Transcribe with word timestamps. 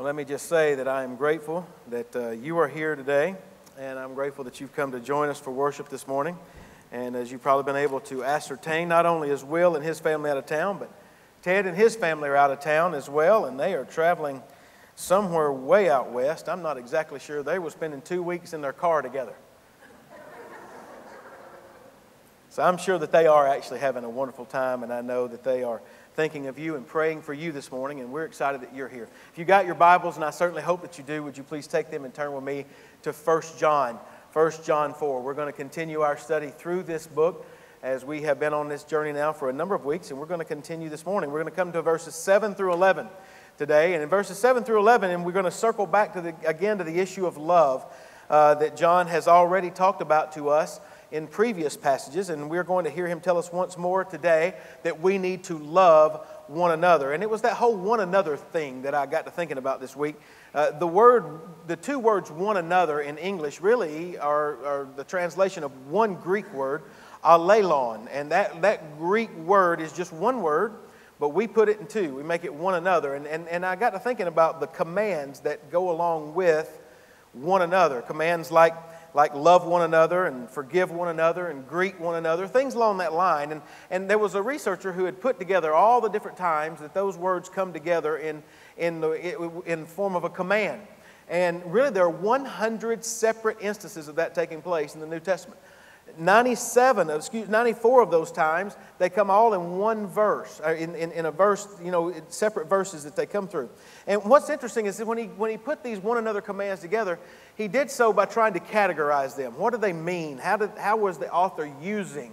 Well, 0.00 0.06
let 0.06 0.16
me 0.16 0.24
just 0.24 0.48
say 0.48 0.76
that 0.76 0.88
I 0.88 1.04
am 1.04 1.16
grateful 1.16 1.68
that 1.88 2.16
uh, 2.16 2.30
you 2.30 2.58
are 2.58 2.68
here 2.68 2.96
today, 2.96 3.36
and 3.78 3.98
I'm 3.98 4.14
grateful 4.14 4.44
that 4.44 4.58
you've 4.58 4.74
come 4.74 4.92
to 4.92 4.98
join 4.98 5.28
us 5.28 5.38
for 5.38 5.50
worship 5.50 5.90
this 5.90 6.08
morning. 6.08 6.38
And 6.90 7.14
as 7.14 7.30
you've 7.30 7.42
probably 7.42 7.70
been 7.70 7.82
able 7.82 8.00
to 8.00 8.24
ascertain, 8.24 8.88
not 8.88 9.04
only 9.04 9.28
is 9.28 9.44
Will 9.44 9.76
and 9.76 9.84
his 9.84 10.00
family 10.00 10.30
out 10.30 10.38
of 10.38 10.46
town, 10.46 10.78
but 10.78 10.90
Ted 11.42 11.66
and 11.66 11.76
his 11.76 11.96
family 11.96 12.30
are 12.30 12.36
out 12.36 12.50
of 12.50 12.60
town 12.60 12.94
as 12.94 13.10
well, 13.10 13.44
and 13.44 13.60
they 13.60 13.74
are 13.74 13.84
traveling 13.84 14.42
somewhere 14.96 15.52
way 15.52 15.90
out 15.90 16.10
west. 16.10 16.48
I'm 16.48 16.62
not 16.62 16.78
exactly 16.78 17.20
sure. 17.20 17.42
They 17.42 17.58
were 17.58 17.68
spending 17.68 18.00
two 18.00 18.22
weeks 18.22 18.54
in 18.54 18.62
their 18.62 18.72
car 18.72 19.02
together. 19.02 19.34
so 22.48 22.62
I'm 22.62 22.78
sure 22.78 22.96
that 22.96 23.12
they 23.12 23.26
are 23.26 23.46
actually 23.46 23.80
having 23.80 24.04
a 24.04 24.10
wonderful 24.10 24.46
time, 24.46 24.82
and 24.82 24.94
I 24.94 25.02
know 25.02 25.28
that 25.28 25.44
they 25.44 25.62
are 25.62 25.82
thinking 26.14 26.48
of 26.48 26.58
you 26.58 26.74
and 26.76 26.86
praying 26.86 27.22
for 27.22 27.32
you 27.32 27.52
this 27.52 27.70
morning, 27.70 28.00
and 28.00 28.12
we're 28.12 28.24
excited 28.24 28.60
that 28.62 28.74
you're 28.74 28.88
here. 28.88 29.08
If 29.32 29.38
you 29.38 29.44
got 29.44 29.66
your 29.66 29.74
Bibles, 29.74 30.16
and 30.16 30.24
I 30.24 30.30
certainly 30.30 30.62
hope 30.62 30.82
that 30.82 30.98
you 30.98 31.04
do, 31.04 31.22
would 31.22 31.36
you 31.36 31.44
please 31.44 31.66
take 31.66 31.90
them 31.90 32.04
and 32.04 32.12
turn 32.12 32.32
with 32.32 32.42
me 32.42 32.66
to 33.02 33.12
1 33.12 33.42
John, 33.58 33.98
1 34.32 34.52
John 34.64 34.92
4. 34.92 35.22
We're 35.22 35.34
going 35.34 35.46
to 35.46 35.56
continue 35.56 36.00
our 36.00 36.16
study 36.16 36.48
through 36.48 36.82
this 36.82 37.06
book 37.06 37.46
as 37.82 38.04
we 38.04 38.22
have 38.22 38.40
been 38.40 38.52
on 38.52 38.68
this 38.68 38.82
journey 38.82 39.12
now 39.12 39.32
for 39.32 39.48
a 39.50 39.52
number 39.52 39.74
of 39.74 39.84
weeks, 39.84 40.10
and 40.10 40.18
we're 40.18 40.26
going 40.26 40.40
to 40.40 40.44
continue 40.44 40.88
this 40.88 41.06
morning. 41.06 41.30
We're 41.30 41.42
going 41.42 41.52
to 41.52 41.56
come 41.56 41.72
to 41.72 41.82
verses 41.82 42.14
7 42.14 42.54
through 42.54 42.72
11 42.72 43.08
today, 43.56 43.94
and 43.94 44.02
in 44.02 44.08
verses 44.08 44.38
7 44.38 44.64
through 44.64 44.80
11, 44.80 45.10
and 45.10 45.24
we're 45.24 45.32
going 45.32 45.44
to 45.44 45.50
circle 45.50 45.86
back 45.86 46.14
to 46.14 46.20
the, 46.20 46.34
again 46.44 46.78
to 46.78 46.84
the 46.84 46.98
issue 46.98 47.26
of 47.26 47.36
love 47.36 47.86
uh, 48.28 48.54
that 48.56 48.76
John 48.76 49.06
has 49.06 49.28
already 49.28 49.70
talked 49.70 50.02
about 50.02 50.32
to 50.32 50.48
us 50.48 50.80
in 51.12 51.26
previous 51.26 51.76
passages, 51.76 52.30
and 52.30 52.48
we're 52.48 52.64
going 52.64 52.84
to 52.84 52.90
hear 52.90 53.06
him 53.06 53.20
tell 53.20 53.36
us 53.36 53.52
once 53.52 53.76
more 53.76 54.04
today 54.04 54.54
that 54.84 55.00
we 55.00 55.18
need 55.18 55.44
to 55.44 55.58
love 55.58 56.26
one 56.46 56.70
another. 56.70 57.12
And 57.12 57.22
it 57.22 57.30
was 57.30 57.42
that 57.42 57.54
whole 57.54 57.76
one 57.76 58.00
another 58.00 58.36
thing 58.36 58.82
that 58.82 58.94
I 58.94 59.06
got 59.06 59.24
to 59.24 59.30
thinking 59.30 59.58
about 59.58 59.80
this 59.80 59.96
week. 59.96 60.16
Uh, 60.54 60.70
the 60.72 60.86
word, 60.86 61.40
the 61.66 61.76
two 61.76 61.98
words 61.98 62.30
one 62.30 62.56
another 62.56 63.00
in 63.00 63.18
English 63.18 63.60
really 63.60 64.18
are, 64.18 64.64
are 64.64 64.88
the 64.96 65.04
translation 65.04 65.64
of 65.64 65.88
one 65.88 66.14
Greek 66.14 66.52
word, 66.52 66.82
allelon. 67.24 68.08
And 68.12 68.30
that, 68.32 68.62
that 68.62 68.98
Greek 68.98 69.34
word 69.38 69.80
is 69.80 69.92
just 69.92 70.12
one 70.12 70.42
word, 70.42 70.74
but 71.18 71.30
we 71.30 71.46
put 71.46 71.68
it 71.68 71.80
in 71.80 71.86
two. 71.86 72.14
We 72.14 72.22
make 72.22 72.44
it 72.44 72.54
one 72.54 72.74
another. 72.74 73.14
And, 73.14 73.26
and, 73.26 73.48
and 73.48 73.66
I 73.66 73.76
got 73.76 73.90
to 73.90 73.98
thinking 73.98 74.26
about 74.26 74.60
the 74.60 74.66
commands 74.66 75.40
that 75.40 75.70
go 75.70 75.90
along 75.90 76.34
with 76.34 76.80
one 77.32 77.62
another. 77.62 78.02
Commands 78.02 78.50
like 78.50 78.74
like 79.14 79.34
love 79.34 79.66
one 79.66 79.82
another 79.82 80.26
and 80.26 80.48
forgive 80.48 80.90
one 80.90 81.08
another 81.08 81.48
and 81.48 81.66
greet 81.68 81.98
one 82.00 82.16
another, 82.16 82.46
things 82.46 82.74
along 82.74 82.98
that 82.98 83.12
line. 83.12 83.52
And, 83.52 83.62
and 83.90 84.08
there 84.08 84.18
was 84.18 84.34
a 84.34 84.42
researcher 84.42 84.92
who 84.92 85.04
had 85.04 85.20
put 85.20 85.38
together 85.38 85.72
all 85.72 86.00
the 86.00 86.08
different 86.08 86.36
times 86.36 86.80
that 86.80 86.94
those 86.94 87.16
words 87.16 87.48
come 87.48 87.72
together 87.72 88.16
in, 88.18 88.42
in, 88.76 89.00
the, 89.00 89.62
in 89.66 89.86
form 89.86 90.14
of 90.16 90.24
a 90.24 90.30
command. 90.30 90.82
And 91.28 91.64
really, 91.72 91.90
there 91.90 92.04
are 92.04 92.10
100 92.10 93.04
separate 93.04 93.58
instances 93.60 94.08
of 94.08 94.16
that 94.16 94.34
taking 94.34 94.60
place 94.60 94.94
in 94.94 95.00
the 95.00 95.06
New 95.06 95.20
Testament. 95.20 95.60
97 96.18 97.10
of, 97.10 97.16
excuse, 97.16 97.48
94 97.48 98.02
of 98.02 98.10
those 98.10 98.30
times, 98.32 98.76
they 98.98 99.08
come 99.08 99.30
all 99.30 99.54
in 99.54 99.78
one 99.78 100.06
verse, 100.06 100.60
uh, 100.64 100.74
in, 100.74 100.94
in, 100.94 101.12
in 101.12 101.26
a 101.26 101.30
verse, 101.30 101.68
you 101.82 101.90
know, 101.90 102.14
separate 102.28 102.68
verses 102.68 103.04
that 103.04 103.16
they 103.16 103.26
come 103.26 103.48
through. 103.48 103.68
And 104.06 104.24
what's 104.24 104.50
interesting 104.50 104.86
is 104.86 104.96
that 104.98 105.06
when 105.06 105.18
he, 105.18 105.24
when 105.24 105.50
he 105.50 105.56
put 105.56 105.82
these 105.82 105.98
one 105.98 106.18
another 106.18 106.40
commands 106.40 106.80
together, 106.80 107.18
he 107.56 107.68
did 107.68 107.90
so 107.90 108.12
by 108.12 108.24
trying 108.24 108.54
to 108.54 108.60
categorize 108.60 109.36
them. 109.36 109.58
What 109.58 109.72
do 109.72 109.78
they 109.78 109.92
mean? 109.92 110.38
How, 110.38 110.56
did, 110.56 110.70
how 110.78 110.96
was 110.96 111.18
the 111.18 111.32
author 111.32 111.70
using 111.82 112.32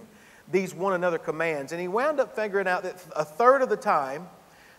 these 0.50 0.74
one 0.74 0.94
another 0.94 1.18
commands? 1.18 1.72
And 1.72 1.80
he 1.80 1.88
wound 1.88 2.20
up 2.20 2.34
figuring 2.34 2.68
out 2.68 2.82
that 2.82 3.02
a 3.14 3.24
third 3.24 3.62
of 3.62 3.68
the 3.68 3.76
time, 3.76 4.28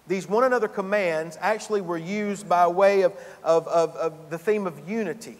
these 0.07 0.27
one 0.27 0.43
another 0.43 0.67
commands 0.67 1.37
actually 1.39 1.81
were 1.81 1.97
used 1.97 2.49
by 2.49 2.65
way 2.67 3.01
of, 3.01 3.13
of, 3.43 3.67
of, 3.67 3.95
of 3.95 4.29
the 4.29 4.37
theme 4.37 4.65
of 4.65 4.89
unity. 4.89 5.37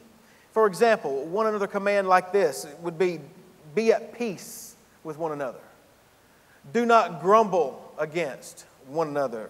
For 0.52 0.68
example, 0.68 1.26
one 1.26 1.48
another 1.48 1.68
command 1.68 2.08
like 2.08 2.32
this 2.32 2.68
would 2.82 2.98
be 2.98 3.20
be 3.76 3.92
at 3.92 4.18
peace 4.18 4.76
with 5.04 5.18
one 5.18 5.32
another. 5.32 5.60
Do 6.74 6.86
not 6.86 7.22
grumble 7.22 7.94
against 7.98 8.66
one 8.88 9.10
another. 9.10 9.50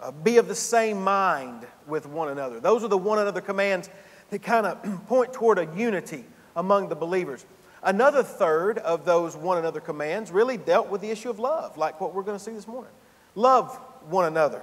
Uh, 0.00 0.10
be 0.10 0.38
of 0.38 0.48
the 0.48 0.54
same 0.54 1.02
mind 1.02 1.66
with 1.86 2.06
one 2.06 2.28
another. 2.28 2.60
Those 2.60 2.84
are 2.84 2.88
the 2.88 2.98
one 2.98 3.18
another 3.18 3.40
commands 3.40 3.88
that 4.30 4.42
kind 4.42 4.66
of 4.66 5.06
point 5.08 5.32
toward 5.32 5.58
a 5.58 5.68
unity 5.76 6.24
among 6.54 6.88
the 6.88 6.96
believers. 6.96 7.46
Another 7.82 8.22
third 8.22 8.78
of 8.78 9.04
those 9.04 9.36
one 9.36 9.58
another 9.58 9.80
commands 9.80 10.30
really 10.30 10.56
dealt 10.56 10.88
with 10.88 11.00
the 11.00 11.10
issue 11.10 11.30
of 11.30 11.38
love, 11.38 11.76
like 11.76 12.00
what 12.00 12.14
we're 12.14 12.22
going 12.22 12.38
to 12.38 12.42
see 12.42 12.52
this 12.52 12.66
morning. 12.66 12.90
Love 13.34 13.76
one 14.08 14.24
another. 14.24 14.62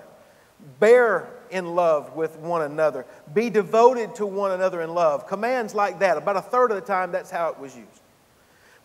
Bear 0.79 1.29
in 1.49 1.75
love 1.75 2.15
with 2.15 2.37
one 2.37 2.63
another. 2.63 3.05
Be 3.33 3.49
devoted 3.49 4.15
to 4.15 4.25
one 4.25 4.51
another 4.51 4.81
in 4.81 4.93
love. 4.93 5.27
Commands 5.27 5.73
like 5.73 5.99
that. 5.99 6.17
About 6.17 6.37
a 6.37 6.41
third 6.41 6.71
of 6.71 6.75
the 6.75 6.85
time, 6.85 7.11
that's 7.11 7.29
how 7.29 7.49
it 7.49 7.59
was 7.59 7.75
used. 7.75 8.02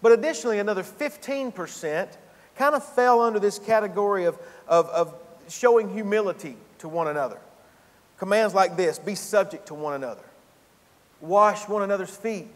But 0.00 0.12
additionally, 0.12 0.58
another 0.58 0.82
15% 0.82 2.08
kind 2.56 2.74
of 2.74 2.84
fell 2.84 3.20
under 3.20 3.38
this 3.38 3.58
category 3.58 4.24
of, 4.24 4.38
of, 4.66 4.86
of 4.88 5.14
showing 5.48 5.92
humility 5.92 6.56
to 6.78 6.88
one 6.88 7.08
another. 7.08 7.38
Commands 8.18 8.54
like 8.54 8.76
this 8.76 8.98
be 8.98 9.14
subject 9.14 9.66
to 9.68 9.74
one 9.74 9.94
another, 9.94 10.24
wash 11.20 11.68
one 11.68 11.82
another's 11.82 12.14
feet, 12.14 12.48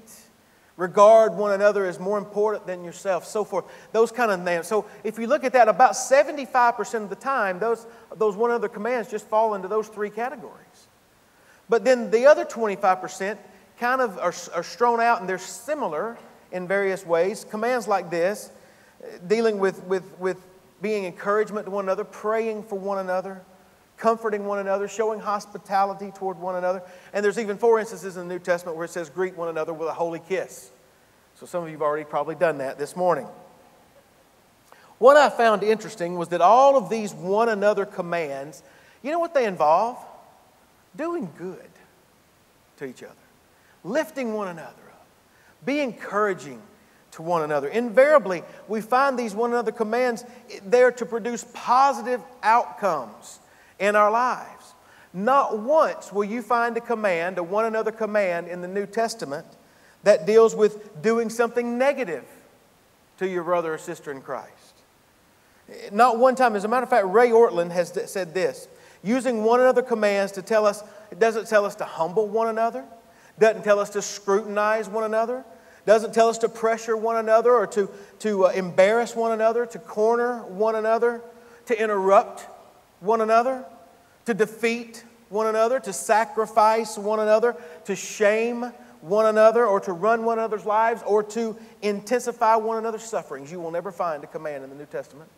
regard 0.76 1.34
one 1.34 1.52
another 1.52 1.86
as 1.86 2.00
more 2.00 2.18
important 2.18 2.66
than 2.66 2.84
yourself, 2.84 3.24
so 3.24 3.44
forth. 3.44 3.64
Those 3.92 4.10
kind 4.10 4.30
of 4.30 4.40
names. 4.40 4.66
So 4.66 4.86
if 5.04 5.18
you 5.18 5.26
look 5.26 5.44
at 5.44 5.52
that, 5.52 5.68
about 5.68 5.92
75% 5.92 6.94
of 7.02 7.10
the 7.10 7.16
time, 7.16 7.58
those, 7.58 7.86
those 8.16 8.36
one 8.36 8.50
other 8.50 8.68
commands 8.68 9.10
just 9.10 9.26
fall 9.28 9.54
into 9.54 9.68
those 9.68 9.88
three 9.88 10.10
categories. 10.10 10.88
But 11.68 11.84
then 11.84 12.10
the 12.10 12.26
other 12.26 12.44
25% 12.44 13.38
kind 13.78 14.00
of 14.00 14.18
are, 14.18 14.34
are 14.54 14.62
strewn 14.62 15.00
out 15.00 15.20
and 15.20 15.28
they're 15.28 15.38
similar 15.38 16.18
in 16.52 16.68
various 16.68 17.04
ways. 17.04 17.44
Commands 17.44 17.88
like 17.88 18.10
this, 18.10 18.50
uh, 19.02 19.18
dealing 19.26 19.58
with, 19.58 19.82
with, 19.84 20.18
with 20.18 20.36
being 20.80 21.04
encouragement 21.04 21.66
to 21.66 21.70
one 21.70 21.84
another, 21.84 22.04
praying 22.04 22.62
for 22.64 22.78
one 22.78 22.98
another, 22.98 23.42
comforting 23.96 24.44
one 24.44 24.58
another, 24.58 24.86
showing 24.86 25.18
hospitality 25.18 26.12
toward 26.14 26.38
one 26.38 26.56
another. 26.56 26.82
And 27.12 27.24
there's 27.24 27.38
even 27.38 27.56
four 27.56 27.80
instances 27.80 28.16
in 28.16 28.28
the 28.28 28.34
New 28.34 28.40
Testament 28.40 28.76
where 28.76 28.84
it 28.84 28.90
says, 28.90 29.08
greet 29.10 29.36
one 29.36 29.48
another 29.48 29.72
with 29.72 29.88
a 29.88 29.94
holy 29.94 30.20
kiss. 30.20 30.70
So 31.34 31.46
some 31.46 31.62
of 31.62 31.68
you 31.68 31.74
have 31.74 31.82
already 31.82 32.04
probably 32.04 32.34
done 32.34 32.58
that 32.58 32.78
this 32.78 32.94
morning. 32.94 33.26
What 34.98 35.16
I 35.16 35.30
found 35.30 35.64
interesting 35.64 36.16
was 36.16 36.28
that 36.28 36.40
all 36.40 36.76
of 36.76 36.88
these 36.88 37.12
one 37.12 37.48
another 37.48 37.84
commands, 37.84 38.62
you 39.02 39.10
know 39.10 39.18
what 39.18 39.34
they 39.34 39.46
involve? 39.46 39.98
Doing 40.96 41.28
good 41.36 41.70
to 42.76 42.84
each 42.84 43.02
other, 43.02 43.14
lifting 43.82 44.34
one 44.34 44.48
another 44.48 44.91
be 45.64 45.80
encouraging 45.80 46.60
to 47.12 47.22
one 47.22 47.42
another. 47.42 47.68
Invariably, 47.68 48.42
we 48.68 48.80
find 48.80 49.18
these 49.18 49.34
one 49.34 49.50
another 49.50 49.72
commands 49.72 50.24
there 50.64 50.90
to 50.92 51.06
produce 51.06 51.44
positive 51.52 52.20
outcomes 52.42 53.40
in 53.78 53.96
our 53.96 54.10
lives. 54.10 54.74
Not 55.12 55.58
once 55.58 56.12
will 56.12 56.24
you 56.24 56.40
find 56.40 56.76
a 56.76 56.80
command, 56.80 57.38
a 57.38 57.42
one 57.42 57.66
another 57.66 57.92
command 57.92 58.48
in 58.48 58.62
the 58.62 58.68
New 58.68 58.86
Testament 58.86 59.46
that 60.04 60.26
deals 60.26 60.54
with 60.56 61.02
doing 61.02 61.28
something 61.28 61.76
negative 61.76 62.24
to 63.18 63.28
your 63.28 63.44
brother 63.44 63.74
or 63.74 63.78
sister 63.78 64.10
in 64.10 64.22
Christ. 64.22 64.50
Not 65.92 66.18
one 66.18 66.34
time. 66.34 66.56
As 66.56 66.64
a 66.64 66.68
matter 66.68 66.84
of 66.84 66.90
fact, 66.90 67.06
Ray 67.06 67.30
Ortlund 67.30 67.70
has 67.72 67.92
said 68.10 68.34
this 68.34 68.68
using 69.02 69.44
one 69.44 69.60
another 69.60 69.82
commands 69.82 70.32
to 70.32 70.42
tell 70.42 70.64
us, 70.64 70.82
it 71.10 71.18
doesn't 71.18 71.46
tell 71.46 71.64
us 71.64 71.74
to 71.76 71.84
humble 71.84 72.26
one 72.26 72.48
another, 72.48 72.84
doesn't 73.38 73.64
tell 73.64 73.78
us 73.78 73.90
to 73.90 74.02
scrutinize 74.02 74.88
one 74.88 75.04
another, 75.04 75.44
doesn't 75.84 76.14
tell 76.14 76.28
us 76.28 76.38
to 76.38 76.48
pressure 76.48 76.96
one 76.96 77.16
another 77.16 77.52
or 77.52 77.66
to, 77.68 77.90
to 78.20 78.46
uh, 78.46 78.50
embarrass 78.50 79.16
one 79.16 79.32
another, 79.32 79.66
to 79.66 79.78
corner 79.78 80.44
one 80.44 80.76
another, 80.76 81.20
to 81.66 81.80
interrupt 81.80 82.46
one 83.00 83.20
another, 83.20 83.64
to 84.26 84.34
defeat 84.34 85.04
one 85.28 85.46
another, 85.46 85.80
to 85.80 85.92
sacrifice 85.92 86.96
one 86.96 87.18
another, 87.18 87.56
to 87.84 87.96
shame 87.96 88.72
one 89.00 89.26
another, 89.26 89.66
or 89.66 89.80
to 89.80 89.92
run 89.92 90.24
one 90.24 90.38
another's 90.38 90.64
lives, 90.64 91.02
or 91.04 91.22
to 91.22 91.56
intensify 91.80 92.54
one 92.54 92.78
another's 92.78 93.02
sufferings. 93.02 93.50
You 93.50 93.58
will 93.58 93.72
never 93.72 93.90
find 93.90 94.22
a 94.22 94.28
command 94.28 94.62
in 94.62 94.70
the 94.70 94.76
New 94.76 94.86
Testament 94.86 95.28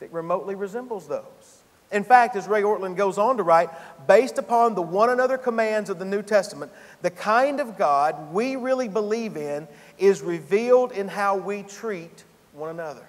that 0.00 0.12
remotely 0.12 0.56
resembles 0.56 1.06
those. 1.06 1.62
In 1.90 2.04
fact, 2.04 2.36
as 2.36 2.46
Ray 2.46 2.62
Ortlund 2.62 2.96
goes 2.96 3.16
on 3.16 3.38
to 3.38 3.42
write, 3.42 3.70
based 4.06 4.36
upon 4.36 4.74
the 4.74 4.82
one 4.82 5.08
another 5.08 5.38
commands 5.38 5.88
of 5.88 5.98
the 5.98 6.04
New 6.04 6.22
Testament, 6.22 6.70
the 7.00 7.10
kind 7.10 7.60
of 7.60 7.78
God 7.78 8.32
we 8.32 8.56
really 8.56 8.88
believe 8.88 9.36
in 9.36 9.66
is 9.98 10.20
revealed 10.20 10.92
in 10.92 11.08
how 11.08 11.36
we 11.36 11.62
treat 11.62 12.24
one 12.52 12.70
another. 12.70 13.06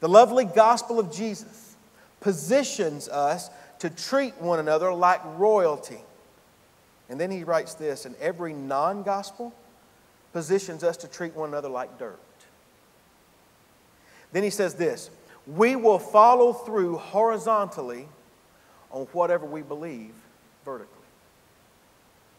The 0.00 0.08
lovely 0.08 0.46
gospel 0.46 0.98
of 0.98 1.12
Jesus 1.12 1.76
positions 2.20 3.08
us 3.08 3.50
to 3.80 3.90
treat 3.90 4.40
one 4.40 4.58
another 4.58 4.92
like 4.92 5.20
royalty. 5.36 6.00
And 7.10 7.20
then 7.20 7.30
he 7.30 7.44
writes 7.44 7.74
this, 7.74 8.06
and 8.06 8.14
every 8.16 8.52
non 8.52 9.02
gospel 9.02 9.52
positions 10.32 10.84
us 10.84 10.96
to 10.98 11.08
treat 11.08 11.34
one 11.34 11.50
another 11.50 11.68
like 11.68 11.98
dirt. 11.98 12.18
Then 14.32 14.42
he 14.42 14.50
says 14.50 14.74
this 14.74 15.10
we 15.56 15.76
will 15.76 15.98
follow 15.98 16.52
through 16.52 16.98
horizontally 16.98 18.06
on 18.90 19.06
whatever 19.12 19.46
we 19.46 19.62
believe 19.62 20.14
vertically. 20.64 20.94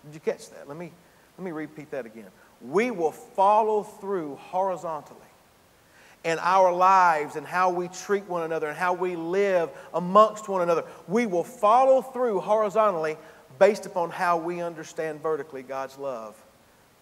Did 0.06 0.14
you 0.14 0.20
catch 0.20 0.50
that? 0.52 0.68
Let 0.68 0.78
me, 0.78 0.92
let 1.38 1.46
me 1.46 1.52
repeat 1.52 1.92
that 1.92 2.06
again. 2.06 2.28
We 2.62 2.92
will 2.92 3.12
follow 3.12 3.84
through 3.84 4.36
horizontally 4.36 5.20
in 6.24 6.38
our 6.40 6.72
lives 6.72 7.36
and 7.36 7.48
how 7.48 7.70
we 7.72 7.88
treat 7.88 8.26
one 8.26 8.44
another 8.44 8.68
and 8.68 8.78
how 8.78 8.94
we 8.94 9.16
live 9.16 9.70
amongst 9.94 10.50
one 10.50 10.62
another. 10.62 10.84
We 11.08 11.26
will 11.26 11.44
follow 11.44 12.02
through 12.02 12.42
horizontally 12.42 13.18
based 13.58 13.86
upon 13.86 14.10
how 14.12 14.38
we 14.38 14.62
understand 14.62 15.22
vertically 15.22 15.64
God's 15.64 15.98
love 15.98 16.36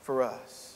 for 0.01 0.21
us. 0.21 0.66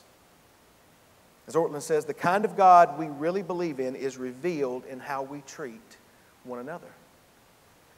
As 1.52 1.56
Ortlund 1.56 1.82
says, 1.82 2.06
the 2.06 2.14
kind 2.14 2.46
of 2.46 2.56
God 2.56 2.98
we 2.98 3.08
really 3.08 3.42
believe 3.42 3.82
in 3.82 3.98
is 3.98 4.16
revealed 4.16 4.86
in 4.86 5.02
how 5.02 5.24
we 5.24 5.42
treat 5.42 5.98
one 6.46 6.60
another. 6.60 6.88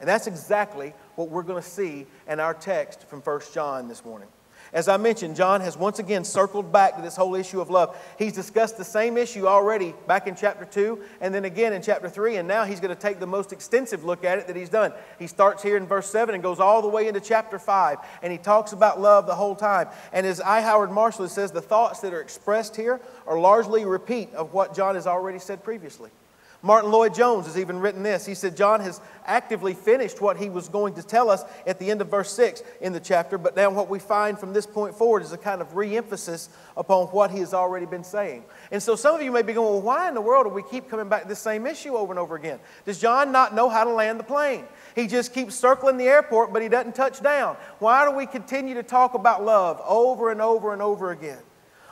And 0.00 0.08
that's 0.08 0.26
exactly 0.26 0.92
what 1.14 1.28
we're 1.28 1.44
going 1.44 1.62
to 1.62 1.68
see 1.68 2.08
in 2.26 2.40
our 2.40 2.52
text 2.52 3.06
from 3.06 3.20
1 3.20 3.40
John 3.52 3.86
this 3.86 4.04
morning. 4.04 4.26
As 4.74 4.88
I 4.88 4.96
mentioned, 4.96 5.36
John 5.36 5.60
has 5.60 5.76
once 5.76 6.00
again 6.00 6.24
circled 6.24 6.72
back 6.72 6.96
to 6.96 7.02
this 7.02 7.14
whole 7.14 7.36
issue 7.36 7.60
of 7.60 7.70
love. 7.70 7.96
He's 8.18 8.32
discussed 8.32 8.76
the 8.76 8.84
same 8.84 9.16
issue 9.16 9.46
already 9.46 9.94
back 10.08 10.26
in 10.26 10.34
chapter 10.34 10.64
2 10.64 11.00
and 11.20 11.32
then 11.32 11.44
again 11.44 11.72
in 11.72 11.80
chapter 11.80 12.08
3, 12.08 12.38
and 12.38 12.48
now 12.48 12.64
he's 12.64 12.80
going 12.80 12.92
to 12.92 13.00
take 13.00 13.20
the 13.20 13.26
most 13.26 13.52
extensive 13.52 14.04
look 14.04 14.24
at 14.24 14.40
it 14.40 14.48
that 14.48 14.56
he's 14.56 14.68
done. 14.68 14.92
He 15.20 15.28
starts 15.28 15.62
here 15.62 15.76
in 15.76 15.86
verse 15.86 16.10
7 16.10 16.34
and 16.34 16.42
goes 16.42 16.58
all 16.58 16.82
the 16.82 16.88
way 16.88 17.06
into 17.06 17.20
chapter 17.20 17.60
5, 17.60 17.98
and 18.22 18.32
he 18.32 18.38
talks 18.38 18.72
about 18.72 19.00
love 19.00 19.28
the 19.28 19.36
whole 19.36 19.54
time. 19.54 19.86
And 20.12 20.26
as 20.26 20.40
I. 20.40 20.64
Howard 20.64 20.90
Marshall 20.90 21.28
says, 21.28 21.52
the 21.52 21.60
thoughts 21.60 22.00
that 22.00 22.14
are 22.14 22.22
expressed 22.22 22.74
here 22.74 22.98
are 23.26 23.38
largely 23.38 23.82
a 23.82 23.86
repeat 23.86 24.32
of 24.32 24.54
what 24.54 24.74
John 24.74 24.94
has 24.94 25.06
already 25.06 25.38
said 25.38 25.62
previously. 25.62 26.10
Martyn 26.64 26.90
Lloyd-Jones 26.92 27.44
has 27.44 27.58
even 27.58 27.78
written 27.78 28.02
this. 28.02 28.24
He 28.24 28.34
said, 28.34 28.56
John 28.56 28.80
has 28.80 28.98
actively 29.26 29.74
finished 29.74 30.22
what 30.22 30.38
he 30.38 30.48
was 30.48 30.70
going 30.70 30.94
to 30.94 31.02
tell 31.02 31.28
us 31.28 31.44
at 31.66 31.78
the 31.78 31.90
end 31.90 32.00
of 32.00 32.08
verse 32.08 32.32
6 32.32 32.62
in 32.80 32.94
the 32.94 33.00
chapter, 33.00 33.36
but 33.36 33.54
now 33.54 33.68
what 33.68 33.90
we 33.90 33.98
find 33.98 34.38
from 34.38 34.54
this 34.54 34.64
point 34.64 34.94
forward 34.94 35.22
is 35.22 35.34
a 35.34 35.36
kind 35.36 35.60
of 35.60 35.76
re 35.76 35.94
emphasis 35.94 36.48
upon 36.74 37.08
what 37.08 37.30
he 37.30 37.40
has 37.40 37.52
already 37.52 37.84
been 37.84 38.02
saying. 38.02 38.44
And 38.70 38.82
so 38.82 38.96
some 38.96 39.14
of 39.14 39.20
you 39.20 39.30
may 39.30 39.42
be 39.42 39.52
going, 39.52 39.74
well, 39.74 39.82
why 39.82 40.08
in 40.08 40.14
the 40.14 40.22
world 40.22 40.46
do 40.46 40.50
we 40.54 40.62
keep 40.62 40.88
coming 40.88 41.06
back 41.06 41.24
to 41.24 41.28
this 41.28 41.38
same 41.38 41.66
issue 41.66 41.96
over 41.96 42.14
and 42.14 42.18
over 42.18 42.34
again? 42.34 42.58
Does 42.86 42.98
John 42.98 43.30
not 43.30 43.54
know 43.54 43.68
how 43.68 43.84
to 43.84 43.90
land 43.90 44.18
the 44.18 44.24
plane? 44.24 44.64
He 44.94 45.06
just 45.06 45.34
keeps 45.34 45.54
circling 45.54 45.98
the 45.98 46.08
airport, 46.08 46.54
but 46.54 46.62
he 46.62 46.70
doesn't 46.70 46.94
touch 46.94 47.22
down. 47.22 47.58
Why 47.78 48.06
do 48.06 48.16
we 48.16 48.24
continue 48.24 48.72
to 48.76 48.82
talk 48.82 49.12
about 49.12 49.44
love 49.44 49.82
over 49.84 50.30
and 50.30 50.40
over 50.40 50.72
and 50.72 50.80
over 50.80 51.10
again? 51.10 51.42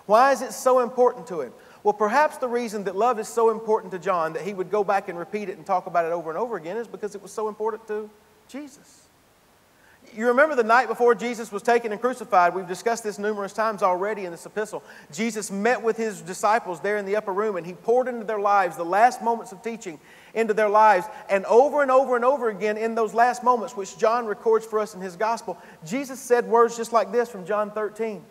Why 0.07 0.33
is 0.33 0.43
it 0.43 0.53
so 0.53 0.81
important 0.81 1.27
to 1.29 1.43
him? 1.43 1.53
Well, 1.85 1.93
perhaps 1.93 2.37
the 2.37 2.49
reason 2.49 2.85
that 2.85 2.95
love 2.95 3.19
is 3.19 3.27
so 3.27 3.51
important 3.51 3.93
to 3.93 3.99
John 3.99 4.35
that 4.35 4.43
he 4.43 4.55
would 4.55 4.71
go 4.71 4.85
back 4.85 5.09
and 5.09 5.19
repeat 5.19 5.49
it 5.49 5.57
and 5.57 5.67
talk 5.67 5.87
about 5.87 6.05
it 6.05 6.13
over 6.13 6.31
and 6.31 6.39
over 6.39 6.57
again 6.57 6.77
is 6.77 6.87
because 6.87 7.15
it 7.15 7.23
was 7.23 7.33
so 7.33 7.49
important 7.49 7.87
to 7.89 8.09
Jesus. 8.49 9.03
You 10.15 10.27
remember 10.29 10.55
the 10.55 10.63
night 10.63 10.89
before 10.89 11.15
Jesus 11.15 11.51
was 11.51 11.63
taken 11.63 11.91
and 11.91 12.01
crucified? 12.01 12.55
We've 12.55 12.69
discussed 12.69 13.03
this 13.03 13.19
numerous 13.19 13.55
times 13.55 13.83
already 13.83 14.27
in 14.27 14.31
this 14.31 14.45
epistle. 14.45 14.83
Jesus 15.11 15.51
met 15.51 15.83
with 15.83 15.97
his 15.97 16.21
disciples 16.21 16.81
there 16.81 16.99
in 16.99 17.07
the 17.07 17.17
upper 17.17 17.33
room 17.33 17.57
and 17.57 17.67
he 17.67 17.73
poured 17.73 18.09
into 18.09 18.25
their 18.25 18.39
lives 18.39 18.77
the 18.77 18.85
last 18.85 19.23
moments 19.23 19.53
of 19.53 19.63
teaching 19.63 19.99
into 20.35 20.53
their 20.53 20.69
lives. 20.69 21.07
And 21.31 21.47
over 21.47 21.81
and 21.81 21.91
over 21.91 22.15
and 22.15 22.27
over 22.27 22.51
again 22.51 22.77
in 22.77 22.95
those 22.95 23.15
last 23.15 23.43
moments, 23.43 23.75
which 23.75 23.97
John 23.97 24.27
records 24.27 24.67
for 24.67 24.79
us 24.79 24.95
in 24.95 25.01
his 25.01 25.17
gospel, 25.17 25.57
Jesus 25.87 26.21
said 26.21 26.47
words 26.47 26.77
just 26.77 26.93
like 26.93 27.11
this 27.11 27.31
from 27.31 27.47
John 27.47 27.71
13. 27.71 28.23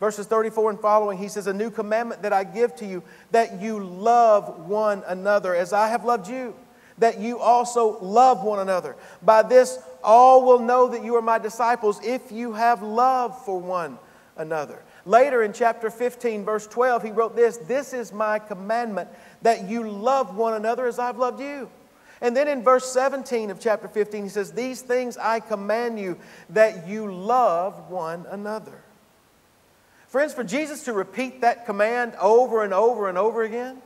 Verses 0.00 0.26
34 0.26 0.70
and 0.70 0.80
following, 0.80 1.18
he 1.18 1.28
says, 1.28 1.46
A 1.46 1.52
new 1.52 1.70
commandment 1.70 2.22
that 2.22 2.32
I 2.32 2.44
give 2.44 2.76
to 2.76 2.86
you, 2.86 3.02
that 3.32 3.60
you 3.60 3.82
love 3.82 4.68
one 4.68 5.02
another 5.06 5.54
as 5.54 5.72
I 5.72 5.88
have 5.88 6.04
loved 6.04 6.28
you, 6.28 6.54
that 6.98 7.18
you 7.18 7.38
also 7.38 7.98
love 8.00 8.44
one 8.44 8.60
another. 8.60 8.96
By 9.22 9.42
this, 9.42 9.78
all 10.02 10.44
will 10.44 10.60
know 10.60 10.88
that 10.88 11.04
you 11.04 11.16
are 11.16 11.22
my 11.22 11.38
disciples 11.38 12.00
if 12.04 12.30
you 12.30 12.52
have 12.52 12.82
love 12.82 13.44
for 13.44 13.58
one 13.58 13.98
another. 14.36 14.82
Later 15.04 15.42
in 15.42 15.52
chapter 15.52 15.90
15, 15.90 16.44
verse 16.44 16.66
12, 16.66 17.02
he 17.02 17.10
wrote 17.10 17.34
this 17.34 17.56
This 17.56 17.92
is 17.92 18.12
my 18.12 18.38
commandment, 18.38 19.08
that 19.42 19.68
you 19.68 19.90
love 19.90 20.36
one 20.36 20.54
another 20.54 20.86
as 20.86 21.00
I've 21.00 21.18
loved 21.18 21.40
you. 21.40 21.68
And 22.20 22.36
then 22.36 22.48
in 22.48 22.62
verse 22.62 22.90
17 22.92 23.50
of 23.50 23.60
chapter 23.60 23.88
15, 23.88 24.24
he 24.24 24.28
says, 24.28 24.52
These 24.52 24.82
things 24.82 25.16
I 25.16 25.40
command 25.40 25.98
you, 25.98 26.18
that 26.50 26.86
you 26.86 27.12
love 27.12 27.90
one 27.90 28.26
another. 28.30 28.77
Friends, 30.08 30.32
for 30.32 30.42
Jesus 30.42 30.84
to 30.84 30.92
repeat 30.92 31.42
that 31.42 31.66
command 31.66 32.14
over 32.20 32.64
and 32.64 32.72
over 32.72 33.08
and 33.08 33.18
over 33.18 33.42
again, 33.42 33.80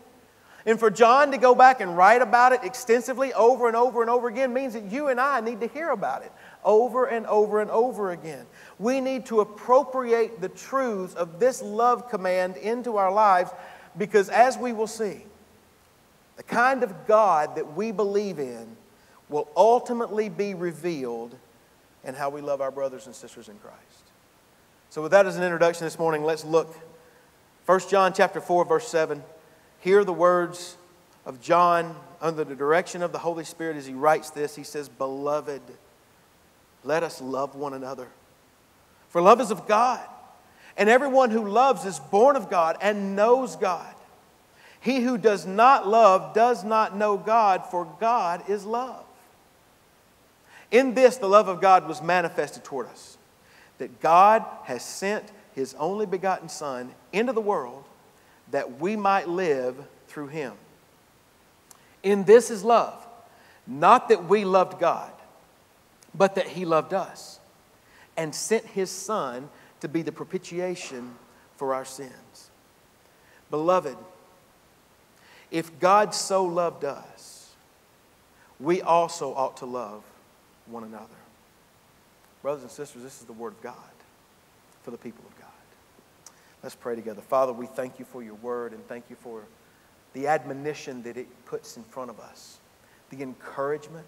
and 0.64 0.78
for 0.78 0.88
John 0.88 1.32
to 1.32 1.38
go 1.38 1.54
back 1.54 1.80
and 1.80 1.96
write 1.96 2.22
about 2.22 2.52
it 2.52 2.60
extensively 2.62 3.32
over 3.32 3.66
and 3.66 3.76
over 3.76 4.00
and 4.02 4.10
over 4.10 4.28
again 4.28 4.54
means 4.54 4.74
that 4.74 4.84
you 4.84 5.08
and 5.08 5.20
I 5.20 5.40
need 5.40 5.60
to 5.60 5.66
hear 5.66 5.90
about 5.90 6.22
it 6.22 6.30
over 6.64 7.06
and 7.06 7.26
over 7.26 7.60
and 7.60 7.68
over 7.72 8.12
again. 8.12 8.46
We 8.78 9.00
need 9.00 9.26
to 9.26 9.40
appropriate 9.40 10.40
the 10.40 10.48
truths 10.48 11.14
of 11.14 11.40
this 11.40 11.60
love 11.60 12.08
command 12.08 12.56
into 12.56 12.96
our 12.96 13.12
lives 13.12 13.50
because, 13.98 14.28
as 14.28 14.56
we 14.56 14.72
will 14.72 14.86
see, 14.86 15.24
the 16.36 16.44
kind 16.44 16.84
of 16.84 17.08
God 17.08 17.56
that 17.56 17.74
we 17.74 17.90
believe 17.90 18.38
in 18.38 18.76
will 19.28 19.48
ultimately 19.56 20.28
be 20.28 20.54
revealed 20.54 21.34
in 22.04 22.14
how 22.14 22.30
we 22.30 22.40
love 22.40 22.60
our 22.60 22.70
brothers 22.70 23.06
and 23.06 23.14
sisters 23.14 23.48
in 23.48 23.56
Christ. 23.58 24.01
So 24.92 25.00
with 25.00 25.12
that 25.12 25.24
as 25.24 25.38
an 25.38 25.42
introduction 25.42 25.86
this 25.86 25.98
morning, 25.98 26.22
let's 26.22 26.44
look. 26.44 26.76
1 27.64 27.80
John 27.88 28.12
chapter 28.12 28.42
4, 28.42 28.66
verse 28.66 28.86
7. 28.86 29.22
Hear 29.80 30.04
the 30.04 30.12
words 30.12 30.76
of 31.24 31.40
John 31.40 31.96
under 32.20 32.44
the 32.44 32.54
direction 32.54 33.02
of 33.02 33.10
the 33.10 33.18
Holy 33.18 33.44
Spirit 33.44 33.78
as 33.78 33.86
he 33.86 33.94
writes 33.94 34.28
this. 34.28 34.54
He 34.54 34.64
says, 34.64 34.90
Beloved, 34.90 35.62
let 36.84 37.02
us 37.02 37.22
love 37.22 37.54
one 37.54 37.72
another. 37.72 38.06
For 39.08 39.22
love 39.22 39.40
is 39.40 39.50
of 39.50 39.66
God, 39.66 40.06
and 40.76 40.90
everyone 40.90 41.30
who 41.30 41.48
loves 41.48 41.86
is 41.86 41.98
born 41.98 42.36
of 42.36 42.50
God 42.50 42.76
and 42.82 43.16
knows 43.16 43.56
God. 43.56 43.94
He 44.78 45.00
who 45.00 45.16
does 45.16 45.46
not 45.46 45.88
love 45.88 46.34
does 46.34 46.64
not 46.64 46.94
know 46.94 47.16
God, 47.16 47.64
for 47.64 47.86
God 47.98 48.42
is 48.46 48.66
love. 48.66 49.06
In 50.70 50.92
this, 50.92 51.16
the 51.16 51.30
love 51.30 51.48
of 51.48 51.62
God 51.62 51.88
was 51.88 52.02
manifested 52.02 52.62
toward 52.62 52.88
us 52.88 53.16
that 53.82 54.00
God 54.00 54.44
has 54.62 54.84
sent 54.84 55.24
his 55.56 55.74
only 55.74 56.06
begotten 56.06 56.48
Son 56.48 56.92
into 57.12 57.32
the 57.32 57.40
world 57.40 57.82
that 58.52 58.78
we 58.78 58.94
might 58.94 59.28
live 59.28 59.74
through 60.06 60.28
him. 60.28 60.52
In 62.04 62.22
this 62.22 62.48
is 62.48 62.62
love, 62.62 63.04
not 63.66 64.08
that 64.08 64.26
we 64.26 64.44
loved 64.44 64.78
God, 64.78 65.10
but 66.14 66.36
that 66.36 66.46
he 66.46 66.64
loved 66.64 66.94
us 66.94 67.40
and 68.16 68.32
sent 68.32 68.64
his 68.66 68.88
Son 68.88 69.48
to 69.80 69.88
be 69.88 70.02
the 70.02 70.12
propitiation 70.12 71.16
for 71.56 71.74
our 71.74 71.84
sins. 71.84 72.50
Beloved, 73.50 73.96
if 75.50 75.76
God 75.80 76.14
so 76.14 76.44
loved 76.44 76.84
us, 76.84 77.50
we 78.60 78.80
also 78.80 79.34
ought 79.34 79.56
to 79.56 79.66
love 79.66 80.04
one 80.66 80.84
another. 80.84 81.21
Brothers 82.42 82.62
and 82.62 82.70
sisters, 82.70 83.02
this 83.02 83.20
is 83.20 83.26
the 83.26 83.32
Word 83.32 83.52
of 83.52 83.62
God 83.62 83.74
for 84.82 84.90
the 84.90 84.98
people 84.98 85.24
of 85.26 85.38
God. 85.38 85.48
Let's 86.62 86.74
pray 86.74 86.96
together. 86.96 87.22
Father, 87.22 87.52
we 87.52 87.66
thank 87.66 87.98
you 87.98 88.04
for 88.04 88.22
your 88.22 88.34
Word 88.34 88.72
and 88.72 88.86
thank 88.88 89.04
you 89.08 89.16
for 89.16 89.42
the 90.12 90.26
admonition 90.26 91.02
that 91.04 91.16
it 91.16 91.28
puts 91.46 91.76
in 91.76 91.84
front 91.84 92.10
of 92.10 92.20
us, 92.20 92.58
the 93.10 93.22
encouragement, 93.22 94.06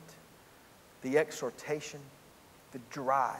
the 1.02 1.16
exhortation, 1.16 2.00
the 2.72 2.80
drive. 2.90 3.38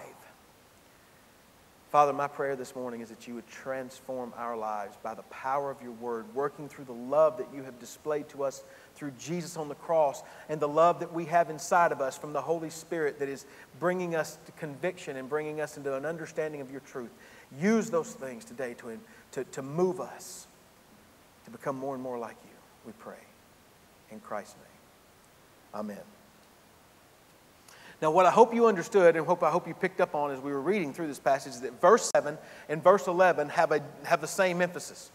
Father, 1.91 2.13
my 2.13 2.27
prayer 2.27 2.57
this 2.57 2.75
morning 2.75 3.03
is 3.03 3.09
that 3.09 3.29
you 3.29 3.35
would 3.35 3.47
transform 3.47 4.33
our 4.37 4.57
lives 4.57 4.97
by 5.03 5.15
the 5.15 5.23
power 5.25 5.71
of 5.71 5.81
your 5.83 5.93
word, 5.93 6.25
working 6.35 6.69
through 6.69 6.87
the 6.87 6.93
love 6.93 7.39
that 7.39 7.47
you 7.55 7.63
have 7.63 7.79
displayed 7.79 8.29
to 8.31 8.43
us 8.43 8.65
through 8.95 9.13
Jesus 9.19 9.57
on 9.57 9.69
the 9.69 9.75
cross 9.75 10.23
and 10.49 10.61
the 10.61 10.69
love 10.69 11.01
that 11.01 11.13
we 11.13 11.25
have 11.27 11.51
inside 11.51 11.93
of 11.93 12.01
us 12.01 12.17
from 12.17 12.33
the 12.33 12.41
Holy 12.41 12.71
Spirit 12.71 13.19
that 13.19 13.29
is 13.29 13.47
bringing 13.81 14.15
us 14.15 14.39
to 14.47 14.53
conviction 14.53 15.17
and 15.17 15.29
bringing 15.29 15.61
us 15.61 15.77
into 15.77 15.95
an 15.95 16.07
understanding 16.07 16.61
of 16.61 16.71
your 16.71 16.81
truth. 16.81 17.11
Use 17.61 17.91
those 17.91 18.13
things 18.13 18.45
today 18.45 18.75
to, 18.75 18.99
to, 19.33 19.45
to 19.45 19.63
move 19.63 20.01
us 20.01 20.47
to 21.45 21.51
become 21.51 21.77
more 21.77 21.95
and 21.95 22.03
more 22.03 22.19
like 22.19 22.37
you, 22.45 22.57
we 22.87 22.93
pray. 22.99 23.15
In 24.11 24.21
Christ's 24.21 24.57
name. 24.57 25.81
Amen. 25.81 26.05
Now, 28.03 28.11
what 28.11 28.27
I 28.27 28.31
hope 28.31 28.55
you 28.55 28.67
understood 28.67 29.17
and 29.17 29.27
hope 29.27 29.43
I 29.43 29.51
hope 29.51 29.67
you 29.67 29.75
picked 29.75 30.01
up 30.01 30.15
on 30.15 30.31
as 30.31 30.41
we 30.41 30.53
were 30.53 30.61
reading 30.61 30.93
through 30.93 31.07
this 31.07 31.19
passage 31.19 31.55
is 31.55 31.61
that 31.63 31.81
verse 31.81 32.11
7 32.15 32.37
and 32.69 32.83
verse 32.83 33.07
11 33.07 33.49
have, 33.51 33.73
a, 33.73 33.81
have 34.05 34.21
the 34.21 34.27
same 34.27 34.61
emphasis. 34.61 35.11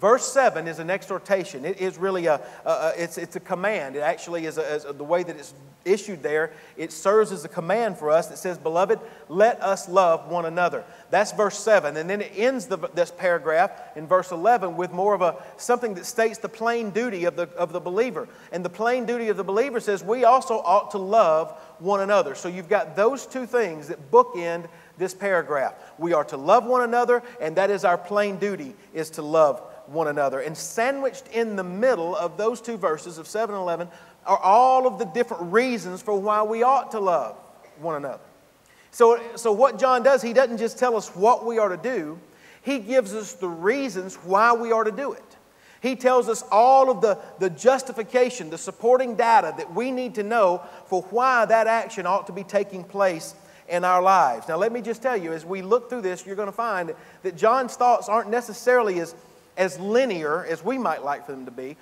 Verse 0.00 0.30
7 0.32 0.66
is 0.66 0.78
an 0.78 0.90
exhortation. 0.90 1.64
It 1.64 1.80
is 1.80 1.98
really 1.98 2.26
a, 2.26 2.40
a, 2.64 2.70
a 2.70 2.92
it's, 2.96 3.18
it's 3.18 3.36
a 3.36 3.40
command. 3.40 3.96
It 3.96 4.00
actually 4.00 4.46
is, 4.46 4.58
a, 4.58 4.74
is 4.74 4.84
the 4.84 5.04
way 5.04 5.22
that 5.22 5.36
it's 5.36 5.54
issued 5.84 6.22
there. 6.22 6.52
It 6.76 6.92
serves 6.92 7.32
as 7.32 7.44
a 7.44 7.48
command 7.48 7.98
for 7.98 8.10
us 8.10 8.28
that 8.28 8.38
says, 8.38 8.58
Beloved, 8.58 9.00
let 9.28 9.60
us 9.62 9.88
love 9.88 10.28
one 10.30 10.46
another. 10.46 10.84
That's 11.10 11.32
verse 11.32 11.58
7. 11.58 11.96
And 11.96 12.08
then 12.08 12.20
it 12.20 12.32
ends 12.36 12.66
the, 12.66 12.78
this 12.94 13.10
paragraph 13.10 13.72
in 13.96 14.06
verse 14.06 14.32
11 14.32 14.76
with 14.76 14.92
more 14.92 15.14
of 15.14 15.22
a 15.22 15.36
something 15.56 15.94
that 15.94 16.06
states 16.06 16.38
the 16.38 16.48
plain 16.48 16.90
duty 16.90 17.24
of 17.24 17.36
the, 17.36 17.48
of 17.50 17.72
the 17.72 17.80
believer. 17.80 18.28
And 18.52 18.64
the 18.64 18.70
plain 18.70 19.06
duty 19.06 19.28
of 19.28 19.36
the 19.36 19.44
believer 19.44 19.80
says, 19.80 20.02
We 20.02 20.24
also 20.24 20.54
ought 20.54 20.92
to 20.92 20.98
love 20.98 21.50
one 21.78 22.00
another. 22.00 22.34
So 22.34 22.48
you've 22.48 22.68
got 22.68 22.96
those 22.96 23.26
two 23.26 23.46
things 23.46 23.88
that 23.88 24.10
bookend 24.10 24.66
this 24.98 25.14
paragraph. 25.14 25.74
We 25.98 26.12
are 26.12 26.24
to 26.24 26.36
love 26.36 26.64
one 26.64 26.82
another, 26.82 27.22
and 27.40 27.56
that 27.56 27.70
is 27.70 27.84
our 27.84 27.98
plain 27.98 28.36
duty, 28.38 28.74
is 28.94 29.10
to 29.10 29.22
love 29.22 29.62
one 29.92 30.08
another. 30.08 30.40
And 30.40 30.56
sandwiched 30.56 31.28
in 31.28 31.56
the 31.56 31.64
middle 31.64 32.16
of 32.16 32.36
those 32.36 32.60
two 32.60 32.76
verses 32.76 33.18
of 33.18 33.26
7 33.26 33.54
and 33.54 33.62
11 33.62 33.88
are 34.26 34.38
all 34.38 34.86
of 34.86 34.98
the 34.98 35.04
different 35.04 35.52
reasons 35.52 36.02
for 36.02 36.18
why 36.18 36.42
we 36.42 36.62
ought 36.62 36.92
to 36.92 37.00
love 37.00 37.36
one 37.80 37.96
another. 37.96 38.22
So, 38.90 39.20
so 39.36 39.52
what 39.52 39.78
John 39.78 40.02
does, 40.02 40.22
he 40.22 40.32
doesn't 40.32 40.58
just 40.58 40.78
tell 40.78 40.96
us 40.96 41.08
what 41.16 41.46
we 41.46 41.58
are 41.58 41.70
to 41.70 41.76
do, 41.76 42.18
he 42.62 42.78
gives 42.78 43.14
us 43.14 43.32
the 43.32 43.48
reasons 43.48 44.16
why 44.16 44.52
we 44.52 44.70
are 44.70 44.84
to 44.84 44.92
do 44.92 45.12
it. 45.12 45.22
He 45.80 45.96
tells 45.96 46.28
us 46.28 46.44
all 46.52 46.90
of 46.90 47.00
the, 47.00 47.18
the 47.40 47.50
justification, 47.50 48.50
the 48.50 48.58
supporting 48.58 49.16
data 49.16 49.52
that 49.56 49.74
we 49.74 49.90
need 49.90 50.14
to 50.14 50.22
know 50.22 50.62
for 50.86 51.02
why 51.10 51.44
that 51.46 51.66
action 51.66 52.06
ought 52.06 52.28
to 52.28 52.32
be 52.32 52.44
taking 52.44 52.84
place 52.84 53.34
in 53.68 53.84
our 53.84 54.00
lives. 54.00 54.46
Now, 54.46 54.58
let 54.58 54.70
me 54.70 54.80
just 54.80 55.02
tell 55.02 55.16
you, 55.16 55.32
as 55.32 55.44
we 55.44 55.60
look 55.60 55.88
through 55.88 56.02
this, 56.02 56.24
you're 56.24 56.36
going 56.36 56.46
to 56.46 56.52
find 56.52 56.94
that 57.24 57.36
John's 57.36 57.74
thoughts 57.74 58.08
aren't 58.08 58.30
necessarily 58.30 59.00
as 59.00 59.14
as 59.56 59.78
linear 59.78 60.44
as 60.44 60.64
we 60.64 60.78
might 60.78 61.04
like 61.04 61.26
for 61.26 61.32
them 61.32 61.44
to 61.44 61.50
be. 61.50 61.76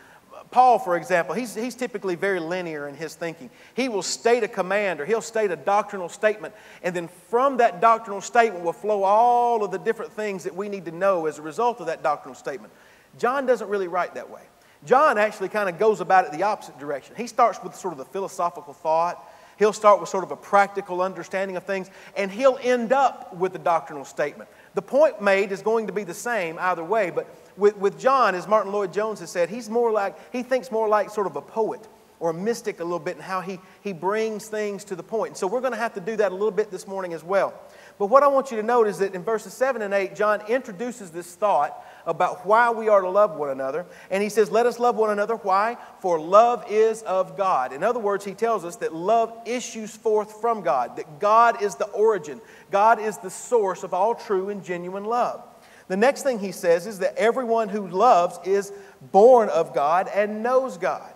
Paul, 0.50 0.78
for 0.78 0.96
example, 0.96 1.34
he's, 1.34 1.54
he's 1.54 1.74
typically 1.74 2.14
very 2.14 2.40
linear 2.40 2.88
in 2.88 2.94
his 2.94 3.14
thinking. 3.14 3.50
He 3.74 3.88
will 3.88 4.02
state 4.02 4.42
a 4.42 4.48
command 4.48 5.00
or 5.00 5.04
he'll 5.04 5.20
state 5.20 5.50
a 5.50 5.56
doctrinal 5.56 6.08
statement, 6.08 6.54
and 6.82 6.94
then 6.94 7.08
from 7.28 7.58
that 7.58 7.80
doctrinal 7.80 8.20
statement 8.20 8.64
will 8.64 8.72
flow 8.72 9.04
all 9.04 9.62
of 9.62 9.70
the 9.70 9.78
different 9.78 10.12
things 10.12 10.44
that 10.44 10.54
we 10.54 10.68
need 10.68 10.86
to 10.86 10.92
know 10.92 11.26
as 11.26 11.38
a 11.38 11.42
result 11.42 11.80
of 11.80 11.86
that 11.86 12.02
doctrinal 12.02 12.34
statement. 12.34 12.72
John 13.18 13.46
doesn't 13.46 13.68
really 13.68 13.88
write 13.88 14.14
that 14.14 14.30
way. 14.30 14.42
John 14.84 15.18
actually 15.18 15.50
kind 15.50 15.68
of 15.68 15.78
goes 15.78 16.00
about 16.00 16.24
it 16.24 16.32
the 16.32 16.42
opposite 16.42 16.78
direction. 16.78 17.14
He 17.16 17.26
starts 17.26 17.62
with 17.62 17.74
sort 17.74 17.92
of 17.92 17.98
the 17.98 18.06
philosophical 18.06 18.72
thought, 18.72 19.22
he'll 19.58 19.74
start 19.74 20.00
with 20.00 20.08
sort 20.08 20.24
of 20.24 20.30
a 20.30 20.36
practical 20.36 21.02
understanding 21.02 21.56
of 21.56 21.64
things, 21.64 21.90
and 22.16 22.30
he'll 22.30 22.58
end 22.62 22.92
up 22.92 23.36
with 23.36 23.52
the 23.52 23.58
doctrinal 23.58 24.04
statement. 24.04 24.48
The 24.74 24.82
point 24.82 25.20
made 25.20 25.52
is 25.52 25.62
going 25.62 25.86
to 25.88 25.92
be 25.92 26.04
the 26.04 26.14
same 26.14 26.56
either 26.60 26.84
way, 26.84 27.10
but 27.10 27.26
with, 27.56 27.76
with 27.76 27.98
John, 27.98 28.34
as 28.34 28.46
Martyn 28.46 28.72
Lloyd-Jones 28.72 29.20
has 29.20 29.30
said, 29.30 29.50
he's 29.50 29.68
more 29.68 29.90
like, 29.90 30.16
he 30.32 30.42
thinks 30.42 30.70
more 30.70 30.88
like 30.88 31.10
sort 31.10 31.26
of 31.26 31.36
a 31.36 31.42
poet 31.42 31.86
or 32.20 32.30
a 32.30 32.34
mystic 32.34 32.80
a 32.80 32.84
little 32.84 32.98
bit 32.98 33.16
in 33.16 33.22
how 33.22 33.40
he, 33.40 33.58
he 33.82 33.92
brings 33.92 34.46
things 34.46 34.84
to 34.84 34.94
the 34.94 35.02
point. 35.02 35.30
And 35.30 35.36
so 35.36 35.46
we're 35.46 35.60
going 35.60 35.72
to 35.72 35.78
have 35.78 35.94
to 35.94 36.00
do 36.00 36.16
that 36.16 36.30
a 36.30 36.34
little 36.34 36.50
bit 36.50 36.70
this 36.70 36.86
morning 36.86 37.14
as 37.14 37.24
well. 37.24 37.54
But 37.98 38.06
what 38.06 38.22
I 38.22 38.28
want 38.28 38.50
you 38.50 38.58
to 38.58 38.62
note 38.62 38.86
is 38.86 38.98
that 38.98 39.14
in 39.14 39.24
verses 39.24 39.54
7 39.54 39.82
and 39.82 39.92
8, 39.92 40.14
John 40.14 40.42
introduces 40.46 41.10
this 41.10 41.34
thought 41.34 41.84
about 42.06 42.46
why 42.46 42.70
we 42.70 42.88
are 42.88 43.00
to 43.00 43.10
love 43.10 43.36
one 43.36 43.50
another. 43.50 43.86
And 44.10 44.22
he 44.22 44.28
says, 44.28 44.50
Let 44.50 44.66
us 44.66 44.78
love 44.78 44.96
one 44.96 45.10
another. 45.10 45.36
Why? 45.36 45.76
For 46.00 46.20
love 46.20 46.64
is 46.68 47.02
of 47.02 47.36
God. 47.36 47.72
In 47.72 47.82
other 47.82 48.00
words, 48.00 48.24
he 48.24 48.34
tells 48.34 48.64
us 48.64 48.76
that 48.76 48.94
love 48.94 49.32
issues 49.46 49.96
forth 49.96 50.40
from 50.40 50.62
God, 50.62 50.96
that 50.96 51.20
God 51.20 51.62
is 51.62 51.76
the 51.76 51.86
origin, 51.86 52.40
God 52.70 53.00
is 53.00 53.18
the 53.18 53.30
source 53.30 53.82
of 53.82 53.94
all 53.94 54.14
true 54.14 54.48
and 54.48 54.64
genuine 54.64 55.04
love. 55.04 55.42
The 55.88 55.96
next 55.96 56.22
thing 56.22 56.38
he 56.38 56.52
says 56.52 56.86
is 56.86 57.00
that 57.00 57.16
everyone 57.16 57.68
who 57.68 57.88
loves 57.88 58.38
is 58.46 58.72
born 59.10 59.48
of 59.48 59.74
God 59.74 60.08
and 60.14 60.42
knows 60.42 60.78
God. 60.78 61.12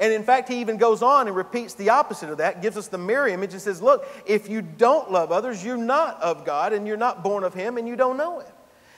And 0.00 0.12
in 0.12 0.22
fact, 0.22 0.48
he 0.48 0.60
even 0.60 0.76
goes 0.76 1.02
on 1.02 1.26
and 1.26 1.36
repeats 1.36 1.74
the 1.74 1.90
opposite 1.90 2.30
of 2.30 2.38
that, 2.38 2.62
gives 2.62 2.76
us 2.76 2.88
the 2.88 2.98
mirror 2.98 3.28
image 3.28 3.52
and 3.52 3.60
says, 3.60 3.82
Look, 3.82 4.06
if 4.26 4.48
you 4.48 4.62
don't 4.62 5.10
love 5.10 5.32
others, 5.32 5.64
you're 5.64 5.76
not 5.76 6.22
of 6.22 6.44
God 6.44 6.72
and 6.72 6.86
you're 6.86 6.96
not 6.96 7.24
born 7.24 7.42
of 7.42 7.54
Him 7.54 7.78
and 7.78 7.88
you 7.88 7.96
don't 7.96 8.16
know 8.16 8.40
Him. 8.40 8.52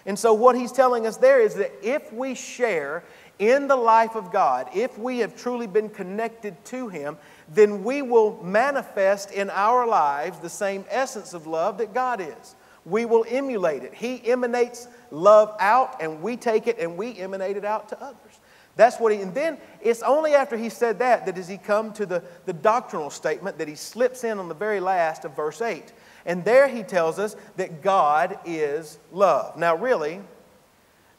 And 0.06 0.18
so, 0.18 0.32
what 0.32 0.56
he's 0.56 0.72
telling 0.72 1.06
us 1.06 1.16
there 1.16 1.40
is 1.40 1.54
that 1.56 1.72
if 1.82 2.12
we 2.12 2.34
share 2.34 3.04
in 3.40 3.68
the 3.68 3.76
life 3.76 4.16
of 4.16 4.30
God, 4.30 4.68
if 4.74 4.98
we 4.98 5.20
have 5.20 5.34
truly 5.34 5.66
been 5.66 5.88
connected 5.88 6.62
to 6.66 6.88
Him, 6.88 7.16
then 7.48 7.82
we 7.82 8.02
will 8.02 8.40
manifest 8.44 9.32
in 9.32 9.48
our 9.50 9.86
lives 9.86 10.38
the 10.38 10.50
same 10.50 10.84
essence 10.90 11.32
of 11.32 11.46
love 11.46 11.78
that 11.78 11.94
God 11.94 12.20
is. 12.20 12.54
We 12.84 13.06
will 13.06 13.24
emulate 13.28 13.82
it. 13.82 13.94
He 13.94 14.22
emanates 14.30 14.88
love 15.10 15.56
out, 15.58 16.02
and 16.02 16.22
we 16.22 16.36
take 16.36 16.66
it 16.66 16.78
and 16.78 16.98
we 16.98 17.18
emanate 17.18 17.56
it 17.56 17.64
out 17.64 17.88
to 17.88 18.02
others. 18.02 18.40
That's 18.76 19.00
what 19.00 19.12
he, 19.12 19.20
and 19.20 19.34
then 19.34 19.58
it's 19.80 20.02
only 20.02 20.34
after 20.34 20.56
he 20.56 20.68
said 20.68 20.98
that 21.00 21.26
that 21.26 21.34
does 21.34 21.48
he 21.48 21.58
come 21.58 21.92
to 21.94 22.06
the, 22.06 22.22
the 22.44 22.52
doctrinal 22.52 23.10
statement 23.10 23.58
that 23.58 23.68
he 23.68 23.74
slips 23.74 24.22
in 24.22 24.38
on 24.38 24.48
the 24.48 24.54
very 24.54 24.80
last 24.80 25.24
of 25.24 25.34
verse 25.34 25.60
8. 25.60 25.92
And 26.30 26.44
there 26.44 26.68
he 26.68 26.84
tells 26.84 27.18
us 27.18 27.34
that 27.56 27.82
God 27.82 28.38
is 28.44 29.00
love. 29.10 29.56
Now, 29.56 29.74
really, 29.74 30.20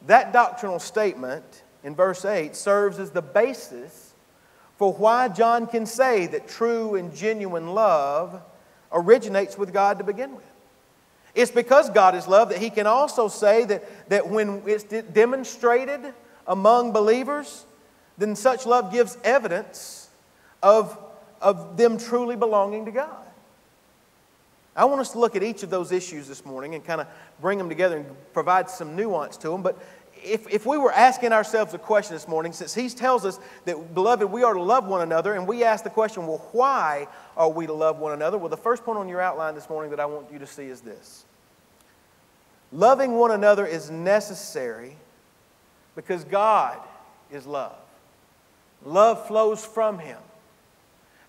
that 0.06 0.32
doctrinal 0.32 0.78
statement 0.78 1.44
in 1.84 1.94
verse 1.94 2.24
8 2.24 2.56
serves 2.56 2.98
as 2.98 3.10
the 3.10 3.20
basis 3.20 4.14
for 4.78 4.94
why 4.94 5.28
John 5.28 5.66
can 5.66 5.84
say 5.84 6.28
that 6.28 6.48
true 6.48 6.94
and 6.94 7.14
genuine 7.14 7.74
love 7.74 8.40
originates 8.90 9.58
with 9.58 9.70
God 9.70 9.98
to 9.98 10.04
begin 10.04 10.34
with. 10.34 10.46
It's 11.34 11.50
because 11.50 11.90
God 11.90 12.14
is 12.14 12.26
love 12.26 12.48
that 12.48 12.56
he 12.56 12.70
can 12.70 12.86
also 12.86 13.28
say 13.28 13.66
that, 13.66 14.08
that 14.08 14.30
when 14.30 14.62
it's 14.64 14.84
demonstrated 15.12 16.00
among 16.46 16.92
believers, 16.92 17.66
then 18.16 18.34
such 18.34 18.64
love 18.64 18.90
gives 18.90 19.18
evidence 19.24 20.08
of, 20.62 20.96
of 21.42 21.76
them 21.76 21.98
truly 21.98 22.34
belonging 22.34 22.86
to 22.86 22.92
God. 22.92 23.26
I 24.74 24.84
want 24.86 25.00
us 25.00 25.12
to 25.12 25.18
look 25.18 25.36
at 25.36 25.42
each 25.42 25.62
of 25.62 25.70
those 25.70 25.92
issues 25.92 26.26
this 26.26 26.46
morning 26.46 26.74
and 26.74 26.84
kind 26.84 27.00
of 27.00 27.06
bring 27.40 27.58
them 27.58 27.68
together 27.68 27.98
and 27.98 28.06
provide 28.32 28.70
some 28.70 28.96
nuance 28.96 29.36
to 29.38 29.48
them. 29.48 29.62
But 29.62 29.78
if, 30.24 30.48
if 30.48 30.64
we 30.64 30.78
were 30.78 30.92
asking 30.92 31.32
ourselves 31.32 31.74
a 31.74 31.78
question 31.78 32.14
this 32.14 32.26
morning, 32.26 32.52
since 32.52 32.74
he 32.74 32.88
tells 32.88 33.24
us 33.24 33.38
that, 33.64 33.94
beloved, 33.94 34.30
we 34.30 34.44
are 34.44 34.54
to 34.54 34.62
love 34.62 34.86
one 34.86 35.02
another, 35.02 35.34
and 35.34 35.46
we 35.46 35.64
ask 35.64 35.84
the 35.84 35.90
question, 35.90 36.26
well, 36.26 36.48
why 36.52 37.08
are 37.36 37.50
we 37.50 37.66
to 37.66 37.72
love 37.72 37.98
one 37.98 38.12
another? 38.12 38.38
Well, 38.38 38.48
the 38.48 38.56
first 38.56 38.84
point 38.84 38.98
on 38.98 39.08
your 39.08 39.20
outline 39.20 39.54
this 39.54 39.68
morning 39.68 39.90
that 39.90 40.00
I 40.00 40.06
want 40.06 40.32
you 40.32 40.38
to 40.38 40.46
see 40.46 40.64
is 40.64 40.80
this 40.80 41.24
Loving 42.72 43.12
one 43.12 43.30
another 43.30 43.66
is 43.66 43.90
necessary 43.90 44.96
because 45.94 46.24
God 46.24 46.78
is 47.30 47.46
love. 47.46 47.76
Love 48.84 49.26
flows 49.26 49.64
from 49.64 49.98
Him. 49.98 50.18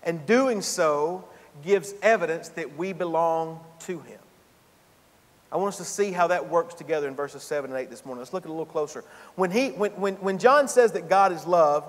And 0.02 0.24
doing 0.26 0.62
so 0.62 1.24
gives 1.62 1.94
evidence 2.02 2.48
that 2.50 2.76
we 2.76 2.92
belong 2.92 3.60
to 3.80 4.00
Him. 4.00 4.18
I 5.52 5.56
want 5.56 5.68
us 5.68 5.76
to 5.78 5.84
see 5.84 6.10
how 6.10 6.26
that 6.26 6.48
works 6.48 6.74
together 6.74 7.06
in 7.06 7.14
verses 7.14 7.42
7 7.44 7.70
and 7.70 7.78
8 7.78 7.88
this 7.88 8.04
morning. 8.04 8.20
Let's 8.20 8.32
look 8.32 8.42
at 8.42 8.46
it 8.46 8.50
a 8.50 8.52
little 8.52 8.66
closer. 8.66 9.04
When, 9.36 9.52
he, 9.52 9.68
when, 9.68 9.92
when, 9.92 10.14
when 10.16 10.38
John 10.38 10.66
says 10.66 10.92
that 10.92 11.08
God 11.08 11.30
is 11.30 11.46
love, 11.46 11.84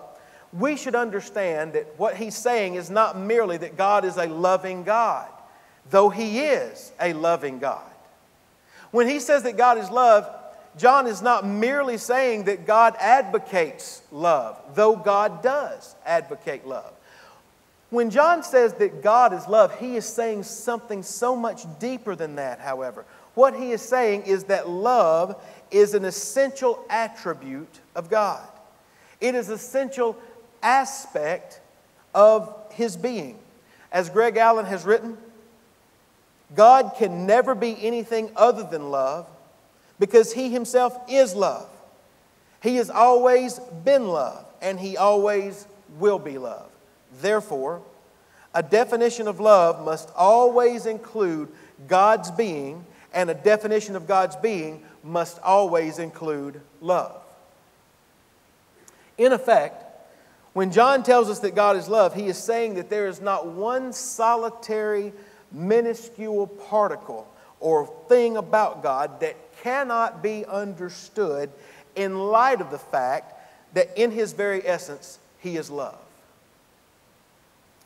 we 0.53 0.77
should 0.77 0.93
understand 0.93 1.73
that 1.73 1.97
what 1.97 2.15
he's 2.15 2.35
saying 2.35 2.75
is 2.75 2.89
not 2.89 3.17
merely 3.17 3.57
that 3.57 3.75
God 3.75 4.05
is 4.05 4.17
a 4.17 4.27
loving 4.27 4.83
God, 4.83 5.27
though 5.89 6.09
he 6.09 6.39
is 6.39 6.91
a 7.01 7.13
loving 7.13 7.57
God. 7.59 7.83
When 8.91 9.07
he 9.07 9.19
says 9.19 9.43
that 9.43 9.57
God 9.57 9.77
is 9.77 9.89
love, 9.89 10.29
John 10.77 11.07
is 11.07 11.21
not 11.21 11.45
merely 11.45 11.97
saying 11.97 12.45
that 12.45 12.67
God 12.67 12.95
advocates 12.99 14.01
love, 14.11 14.61
though 14.75 14.95
God 14.95 15.41
does 15.41 15.95
advocate 16.05 16.67
love. 16.67 16.93
When 17.89 18.09
John 18.09 18.43
says 18.43 18.73
that 18.75 19.01
God 19.03 19.33
is 19.33 19.47
love, 19.47 19.77
he 19.79 19.95
is 19.95 20.05
saying 20.05 20.43
something 20.43 21.03
so 21.03 21.35
much 21.35 21.65
deeper 21.79 22.15
than 22.15 22.35
that, 22.35 22.59
however. 22.59 23.05
What 23.35 23.55
he 23.55 23.71
is 23.71 23.81
saying 23.81 24.23
is 24.23 24.45
that 24.45 24.69
love 24.69 25.41
is 25.69 25.93
an 25.93 26.05
essential 26.05 26.83
attribute 26.89 27.79
of 27.95 28.09
God. 28.09 28.45
It 29.21 29.35
is 29.35 29.49
an 29.49 29.55
essential 29.55 30.17
aspect 30.63 31.61
of 32.13 32.53
his 32.71 32.97
being. 32.97 33.37
As 33.91 34.09
Greg 34.09 34.37
Allen 34.37 34.65
has 34.65 34.83
written, 34.83 35.17
God 36.55 36.93
can 36.97 37.25
never 37.25 37.55
be 37.55 37.77
anything 37.81 38.31
other 38.35 38.63
than 38.63 38.89
love 38.89 39.27
because 39.99 40.33
he 40.33 40.49
himself 40.49 40.97
is 41.09 41.35
love. 41.35 41.69
He 42.61 42.77
has 42.77 42.89
always 42.89 43.59
been 43.83 44.07
love 44.07 44.45
and 44.61 44.79
he 44.79 44.97
always 44.97 45.67
will 45.99 46.19
be 46.19 46.37
love. 46.37 46.69
Therefore, 47.21 47.81
a 48.53 48.63
definition 48.63 49.27
of 49.27 49.39
love 49.39 49.83
must 49.83 50.09
always 50.15 50.85
include 50.85 51.49
God's 51.87 52.31
being 52.31 52.85
and 53.13 53.29
a 53.29 53.33
definition 53.33 53.95
of 53.95 54.07
God's 54.07 54.35
being 54.35 54.83
must 55.03 55.39
always 55.41 55.99
include 55.99 56.61
love. 56.81 57.21
In 59.17 59.31
effect, 59.31 59.83
when 60.53 60.71
John 60.71 61.03
tells 61.03 61.29
us 61.29 61.39
that 61.39 61.55
God 61.55 61.77
is 61.77 61.87
love, 61.87 62.13
he 62.13 62.27
is 62.27 62.37
saying 62.37 62.75
that 62.75 62.89
there 62.89 63.07
is 63.07 63.21
not 63.21 63.47
one 63.47 63.93
solitary, 63.93 65.13
minuscule 65.51 66.47
particle 66.47 67.27
or 67.59 67.87
thing 68.09 68.37
about 68.37 68.83
God 68.83 69.19
that 69.21 69.35
cannot 69.61 70.21
be 70.21 70.45
understood 70.45 71.49
in 71.95 72.19
light 72.19 72.61
of 72.61 72.71
the 72.71 72.77
fact 72.77 73.33
that 73.73 73.97
in 74.01 74.11
his 74.11 74.33
very 74.33 74.65
essence, 74.65 75.19
he 75.39 75.57
is 75.57 75.69
love. 75.69 76.04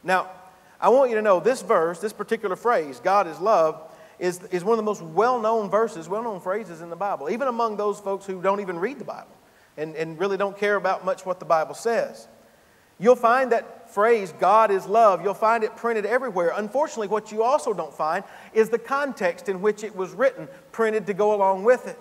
Now, 0.04 0.30
I 0.80 0.90
want 0.90 1.10
you 1.10 1.16
to 1.18 1.22
know 1.22 1.40
this 1.40 1.62
verse, 1.62 2.00
this 2.00 2.14
particular 2.14 2.56
phrase, 2.56 3.00
God 3.00 3.28
is 3.28 3.40
love, 3.40 3.82
is, 4.18 4.42
is 4.52 4.64
one 4.64 4.74
of 4.74 4.78
the 4.78 4.84
most 4.84 5.02
well 5.02 5.40
known 5.40 5.70
verses, 5.70 6.08
well 6.08 6.24
known 6.24 6.40
phrases 6.40 6.82
in 6.82 6.90
the 6.90 6.96
Bible, 6.96 7.30
even 7.30 7.48
among 7.48 7.78
those 7.78 8.00
folks 8.00 8.26
who 8.26 8.42
don't 8.42 8.60
even 8.60 8.80
read 8.80 9.00
the 9.00 9.06
Bible 9.06 9.36
and, 9.78 9.96
and 9.96 10.20
really 10.20 10.38
don't 10.38 10.58
care 10.58 10.76
about 10.76 11.06
much 11.06 11.26
what 11.26 11.40
the 11.40 11.46
Bible 11.46 11.76
says. 11.76 12.28
You'll 13.02 13.16
find 13.16 13.54
that 13.54 13.92
phrase, 13.94 14.34
God 14.40 14.72
is 14.72 14.86
love, 14.86 15.24
you'll 15.24 15.34
find 15.34 15.64
it 15.64 15.76
printed 15.78 16.06
everywhere. 16.06 16.52
Unfortunately, 16.56 17.08
what 17.08 17.32
you 17.32 17.44
also 17.44 17.74
don't 17.74 17.94
find 17.94 18.26
is 18.54 18.70
the 18.70 18.78
context 18.78 19.48
in 19.48 19.62
which 19.62 19.86
it 19.86 19.96
was 19.96 20.12
written, 20.12 20.50
printed 20.74 21.08
to 21.08 21.14
go 21.14 21.34
along 21.34 21.64
with 21.64 21.88
it. 21.88 21.98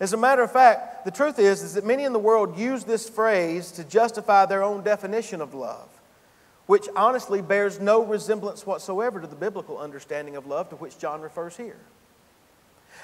As 0.00 0.14
a 0.14 0.16
matter 0.16 0.42
of 0.42 0.50
fact, 0.50 1.04
the 1.04 1.10
truth 1.10 1.38
is, 1.38 1.62
is 1.62 1.74
that 1.74 1.84
many 1.84 2.04
in 2.04 2.14
the 2.14 2.18
world 2.18 2.58
use 2.58 2.84
this 2.84 3.10
phrase 3.10 3.70
to 3.72 3.84
justify 3.84 4.46
their 4.46 4.62
own 4.62 4.82
definition 4.82 5.42
of 5.42 5.52
love, 5.52 5.88
which 6.70 6.88
honestly 6.94 7.42
bears 7.42 7.80
no 7.80 8.04
resemblance 8.04 8.64
whatsoever 8.64 9.20
to 9.20 9.26
the 9.26 9.34
biblical 9.34 9.76
understanding 9.76 10.36
of 10.36 10.46
love 10.46 10.68
to 10.70 10.76
which 10.76 10.96
John 11.00 11.20
refers 11.20 11.56
here. 11.56 11.80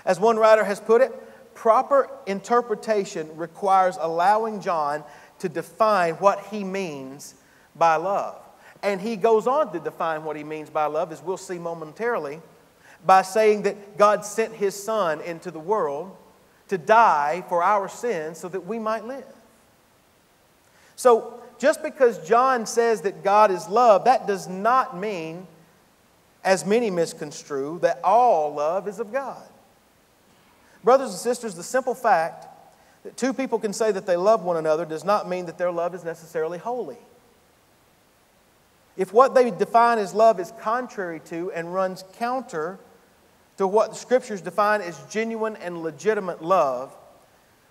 As 0.04 0.20
one 0.20 0.36
writer 0.36 0.62
has 0.62 0.78
put 0.78 1.00
it, 1.00 1.10
proper 1.52 2.08
interpretation 2.28 3.28
requires 3.36 3.98
allowing 4.00 4.60
John 4.60 5.02
to 5.40 5.48
define 5.48 6.14
what 6.14 6.46
he 6.46 6.62
means 6.62 7.34
by 7.74 7.96
love. 7.96 8.40
And 8.84 9.00
he 9.00 9.16
goes 9.16 9.48
on 9.48 9.72
to 9.72 9.80
define 9.80 10.22
what 10.22 10.36
he 10.36 10.44
means 10.44 10.70
by 10.70 10.86
love, 10.86 11.10
as 11.10 11.20
we'll 11.20 11.36
see 11.36 11.58
momentarily, 11.58 12.40
by 13.04 13.22
saying 13.22 13.62
that 13.62 13.98
God 13.98 14.24
sent 14.24 14.54
his 14.54 14.80
Son 14.80 15.20
into 15.22 15.50
the 15.50 15.58
world 15.58 16.16
to 16.68 16.78
die 16.78 17.42
for 17.48 17.64
our 17.64 17.88
sins 17.88 18.38
so 18.38 18.46
that 18.46 18.64
we 18.64 18.78
might 18.78 19.04
live. 19.04 19.26
So, 20.94 21.42
just 21.58 21.82
because 21.82 22.26
John 22.26 22.66
says 22.66 23.02
that 23.02 23.24
God 23.24 23.50
is 23.50 23.68
love, 23.68 24.04
that 24.04 24.26
does 24.26 24.48
not 24.48 24.96
mean, 24.96 25.46
as 26.44 26.64
many 26.64 26.90
misconstrue, 26.90 27.78
that 27.80 28.00
all 28.04 28.54
love 28.54 28.88
is 28.88 28.98
of 28.98 29.12
God. 29.12 29.42
Brothers 30.84 31.10
and 31.10 31.18
sisters, 31.18 31.54
the 31.54 31.62
simple 31.62 31.94
fact 31.94 32.46
that 33.02 33.16
two 33.16 33.32
people 33.32 33.58
can 33.58 33.72
say 33.72 33.90
that 33.92 34.06
they 34.06 34.16
love 34.16 34.42
one 34.42 34.56
another 34.56 34.84
does 34.84 35.04
not 35.04 35.28
mean 35.28 35.46
that 35.46 35.58
their 35.58 35.72
love 35.72 35.94
is 35.94 36.04
necessarily 36.04 36.58
holy. 36.58 36.98
If 38.96 39.12
what 39.12 39.34
they 39.34 39.50
define 39.50 39.98
as 39.98 40.14
love 40.14 40.40
is 40.40 40.52
contrary 40.60 41.20
to 41.26 41.52
and 41.52 41.72
runs 41.72 42.04
counter 42.14 42.78
to 43.58 43.66
what 43.66 43.90
the 43.90 43.96
scriptures 43.96 44.40
define 44.40 44.80
as 44.80 44.98
genuine 45.10 45.56
and 45.56 45.82
legitimate 45.82 46.42
love, 46.42 46.96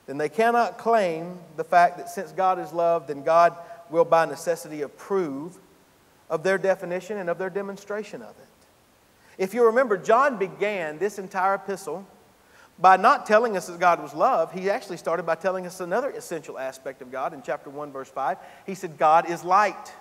then 0.07 0.17
they 0.17 0.29
cannot 0.29 0.77
claim 0.77 1.39
the 1.57 1.63
fact 1.63 1.97
that 1.97 2.09
since 2.09 2.31
God 2.31 2.59
is 2.59 2.71
love, 2.73 3.07
then 3.07 3.23
God 3.23 3.55
will 3.95 4.05
by 4.05 4.25
necessity 4.25 4.81
approve 4.81 5.57
of 6.29 6.43
their 6.43 6.57
definition 6.57 7.17
and 7.17 7.29
of 7.29 7.37
their 7.37 7.49
demonstration 7.49 8.21
of 8.21 8.29
it. 8.29 8.47
If 9.37 9.53
you 9.53 9.65
remember, 9.65 9.97
John 9.97 10.37
began 10.37 10.97
this 10.97 11.17
entire 11.17 11.55
epistle 11.55 12.05
by 12.77 12.97
not 12.97 13.25
telling 13.25 13.55
us 13.55 13.67
that 13.67 13.79
God 13.79 14.01
was 14.01 14.13
love, 14.13 14.51
he 14.51 14.69
actually 14.69 14.97
started 14.97 15.25
by 15.25 15.35
telling 15.35 15.65
us 15.65 15.79
another 15.79 16.09
essential 16.09 16.59
aspect 16.59 17.01
of 17.01 17.11
God 17.11 17.33
in 17.33 17.41
chapter 17.41 17.69
1, 17.69 17.91
verse 17.91 18.09
5. 18.09 18.37
He 18.65 18.75
said, 18.75 18.97
God 18.97 19.29
is 19.29 19.43
light. 19.43 19.93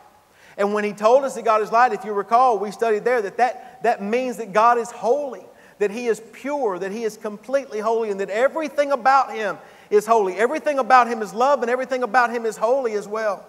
And 0.57 0.75
when 0.75 0.85
he 0.85 0.93
told 0.93 1.25
us 1.25 1.35
that 1.35 1.45
God 1.45 1.63
is 1.63 1.71
light, 1.71 1.93
if 1.93 2.05
you 2.05 2.13
recall, 2.13 2.59
we 2.59 2.71
studied 2.73 3.05
there 3.05 3.23
that 3.23 3.37
that, 3.37 3.83
that 3.85 4.03
means 4.03 4.39
that 4.39 4.53
God 4.53 4.79
is 4.79 4.91
holy, 4.91 5.45
that 5.79 5.91
he 5.91 6.07
is 6.07 6.21
pure, 6.33 6.79
that 6.81 6.91
he 6.91 7.05
is 7.05 7.17
completely 7.17 7.79
holy, 7.81 8.11
and 8.11 8.19
that 8.21 8.31
everything 8.31 8.91
about 8.91 9.33
him 9.33 9.59
is 9.91 10.07
holy. 10.07 10.35
Everything 10.35 10.79
about 10.79 11.07
him 11.09 11.23
is 11.23 11.33
love, 11.33 11.63
and 11.63 11.71
everything 11.71 12.03
about 12.03 12.31
him 12.31 12.45
is 12.45 12.57
holy 12.57 12.95
as 12.95 13.07
well. 13.07 13.47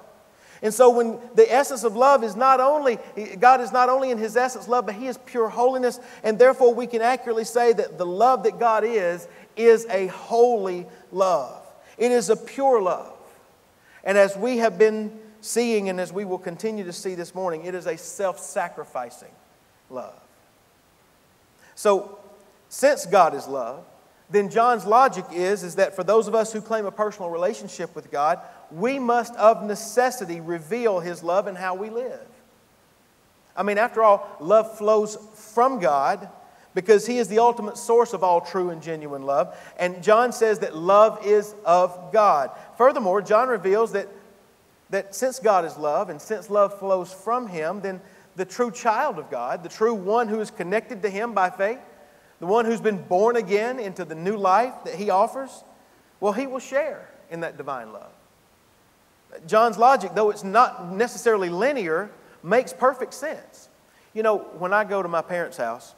And 0.65 0.73
so, 0.73 0.89
when 0.89 1.19
the 1.35 1.53
essence 1.53 1.83
of 1.83 1.95
love 1.95 2.23
is 2.23 2.35
not 2.35 2.59
only, 2.59 2.97
God 3.37 3.61
is 3.61 3.71
not 3.71 3.87
only 3.87 4.09
in 4.09 4.17
His 4.17 4.35
essence 4.35 4.67
love, 4.67 4.87
but 4.87 4.95
He 4.95 5.05
is 5.05 5.15
pure 5.27 5.47
holiness. 5.47 5.99
And 6.23 6.39
therefore, 6.39 6.73
we 6.73 6.87
can 6.87 7.03
accurately 7.03 7.43
say 7.43 7.71
that 7.71 7.99
the 7.99 8.05
love 8.05 8.41
that 8.45 8.57
God 8.57 8.83
is, 8.83 9.27
is 9.55 9.85
a 9.91 10.07
holy 10.07 10.87
love. 11.11 11.61
It 11.99 12.11
is 12.11 12.31
a 12.31 12.35
pure 12.35 12.81
love. 12.81 13.13
And 14.03 14.17
as 14.17 14.35
we 14.35 14.57
have 14.57 14.79
been 14.79 15.19
seeing, 15.39 15.87
and 15.89 15.99
as 16.01 16.11
we 16.11 16.25
will 16.25 16.39
continue 16.39 16.83
to 16.85 16.93
see 16.93 17.13
this 17.13 17.35
morning, 17.35 17.65
it 17.65 17.75
is 17.75 17.85
a 17.85 17.95
self 17.95 18.39
sacrificing 18.39 19.33
love. 19.91 20.19
So, 21.75 22.17
since 22.69 23.05
God 23.05 23.35
is 23.35 23.47
love, 23.47 23.85
then 24.31 24.49
John's 24.49 24.87
logic 24.87 25.25
is, 25.31 25.63
is 25.63 25.75
that 25.75 25.95
for 25.95 26.03
those 26.03 26.27
of 26.27 26.33
us 26.33 26.51
who 26.51 26.59
claim 26.59 26.87
a 26.87 26.91
personal 26.91 27.29
relationship 27.29 27.95
with 27.95 28.09
God, 28.09 28.39
we 28.75 28.99
must 28.99 29.35
of 29.35 29.63
necessity 29.63 30.39
reveal 30.41 30.99
His 30.99 31.23
love 31.23 31.47
in 31.47 31.55
how 31.55 31.75
we 31.75 31.89
live. 31.89 32.25
I 33.55 33.63
mean, 33.63 33.77
after 33.77 34.03
all, 34.03 34.27
love 34.39 34.77
flows 34.77 35.17
from 35.53 35.79
God 35.79 36.29
because 36.73 37.07
He 37.07 37.17
is 37.17 37.27
the 37.27 37.39
ultimate 37.39 37.77
source 37.77 38.13
of 38.13 38.23
all 38.23 38.41
true 38.41 38.69
and 38.69 38.81
genuine 38.81 39.23
love. 39.23 39.57
And 39.77 40.03
John 40.03 40.31
says 40.31 40.59
that 40.59 40.75
love 40.75 41.25
is 41.25 41.55
of 41.65 42.11
God. 42.11 42.51
Furthermore, 42.77 43.21
John 43.21 43.47
reveals 43.47 43.93
that, 43.93 44.07
that 44.89 45.15
since 45.15 45.39
God 45.39 45.65
is 45.65 45.77
love 45.77 46.09
and 46.09 46.21
since 46.21 46.49
love 46.49 46.77
flows 46.77 47.13
from 47.13 47.47
Him, 47.47 47.81
then 47.81 48.01
the 48.35 48.45
true 48.45 48.71
child 48.71 49.17
of 49.17 49.31
God, 49.31 49.63
the 49.63 49.69
true 49.69 49.93
one 49.93 50.27
who 50.27 50.41
is 50.41 50.51
connected 50.51 51.01
to 51.03 51.09
Him 51.09 51.33
by 51.33 51.49
faith, 51.49 51.79
the 52.39 52.45
one 52.45 52.65
who's 52.65 52.81
been 52.81 53.01
born 53.01 53.37
again 53.37 53.79
into 53.79 54.03
the 54.03 54.15
new 54.15 54.35
life 54.35 54.73
that 54.83 54.95
he 54.95 55.09
offers, 55.09 55.63
well, 56.19 56.33
he 56.33 56.47
will 56.47 56.59
share 56.59 57.09
in 57.29 57.41
that 57.41 57.57
divine 57.57 57.93
love. 57.93 58.11
John's 59.47 59.77
logic, 59.77 60.11
though 60.15 60.29
it's 60.29 60.43
not 60.43 60.91
necessarily 60.91 61.49
linear, 61.49 62.09
makes 62.43 62.73
perfect 62.73 63.13
sense. 63.13 63.69
You 64.13 64.23
know, 64.23 64.37
when 64.37 64.73
I 64.73 64.83
go 64.83 65.01
to 65.03 65.09
my 65.09 65.21
parents' 65.21 65.57
house, 65.57 65.93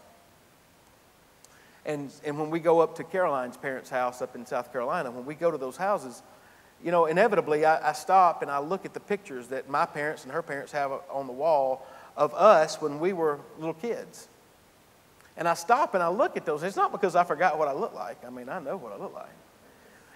and, 1.86 2.12
and 2.26 2.38
when 2.38 2.50
we 2.50 2.60
go 2.60 2.82
up 2.82 2.96
to 2.98 3.04
Caroline's 3.04 3.56
parents' 3.58 3.90
house 3.90 4.22
up 4.22 4.36
in 4.36 4.46
South 4.46 4.72
Carolina, 4.72 5.10
when 5.10 5.26
we 5.26 5.36
go 5.36 5.50
to 5.52 5.58
those 5.58 5.78
houses, 5.78 6.22
you 6.84 6.92
know, 6.92 7.06
inevitably 7.06 7.66
I, 7.66 7.90
I 7.90 7.94
stop 7.94 8.42
and 8.42 8.52
I 8.52 8.60
look 8.60 8.86
at 8.86 8.94
the 8.94 9.00
pictures 9.00 9.48
that 9.48 9.70
my 9.70 9.86
parents 9.86 10.24
and 10.24 10.32
her 10.32 10.42
parents 10.42 10.72
have 10.74 10.92
on 11.10 11.28
the 11.28 11.34
wall 11.34 11.88
of 12.16 12.34
us 12.34 12.82
when 12.82 13.00
we 13.00 13.14
were 13.14 13.40
little 13.58 13.74
kids. 13.74 14.28
And 15.38 15.48
I 15.48 15.54
stop 15.54 15.94
and 15.94 16.04
I 16.04 16.10
look 16.10 16.36
at 16.36 16.46
those. 16.46 16.64
It's 16.64 16.76
not 16.76 16.92
because 16.92 17.16
I 17.16 17.24
forgot 17.24 17.58
what 17.58 17.68
I 17.68 17.74
look 17.74 17.94
like. 17.94 18.24
I 18.26 18.30
mean, 18.30 18.50
I 18.50 18.60
know 18.60 18.76
what 18.76 18.92
I 18.92 18.98
look 18.98 19.14
like. 19.14 19.30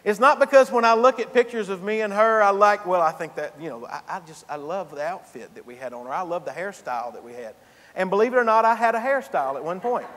It's 0.03 0.19
not 0.19 0.39
because 0.39 0.71
when 0.71 0.83
I 0.83 0.93
look 0.93 1.19
at 1.19 1.31
pictures 1.33 1.69
of 1.69 1.83
me 1.83 2.01
and 2.01 2.11
her, 2.11 2.41
I 2.41 2.49
like, 2.49 2.87
well, 2.87 3.01
I 3.01 3.11
think 3.11 3.35
that, 3.35 3.53
you 3.61 3.69
know, 3.69 3.85
I, 3.85 4.01
I 4.07 4.19
just, 4.21 4.45
I 4.49 4.55
love 4.55 4.91
the 4.95 5.03
outfit 5.03 5.53
that 5.55 5.65
we 5.65 5.75
had 5.75 5.93
on 5.93 6.07
her. 6.07 6.13
I 6.13 6.21
love 6.21 6.43
the 6.43 6.51
hairstyle 6.51 7.13
that 7.13 7.23
we 7.23 7.33
had. 7.33 7.53
And 7.95 8.09
believe 8.09 8.33
it 8.33 8.37
or 8.37 8.43
not, 8.43 8.65
I 8.65 8.73
had 8.73 8.95
a 8.95 8.99
hairstyle 8.99 9.55
at 9.55 9.63
one 9.63 9.79
point. 9.79 10.07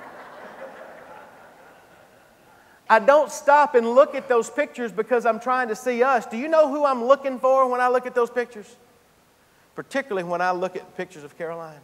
I 2.89 2.99
don't 2.99 3.31
stop 3.31 3.75
and 3.75 3.95
look 3.95 4.15
at 4.15 4.29
those 4.29 4.51
pictures 4.51 4.93
because 4.93 5.27
I'm 5.27 5.41
trying 5.41 5.69
to 5.69 5.77
see 5.77 6.03
us. 6.03 6.27
Do 6.27 6.37
you 6.37 6.49
know 6.49 6.69
who 6.69 6.85
I'm 6.85 7.05
looking 7.05 7.39
for 7.39 7.69
when 7.69 7.81
I 7.81 7.89
look 7.89 8.07
at 8.07 8.15
those 8.15 8.31
pictures? 8.31 8.77
Particularly 9.75 10.29
when 10.29 10.41
I 10.41 10.53
look 10.53 10.77
at 10.77 10.97
pictures 10.97 11.25
of 11.25 11.37
Caroline. 11.37 11.81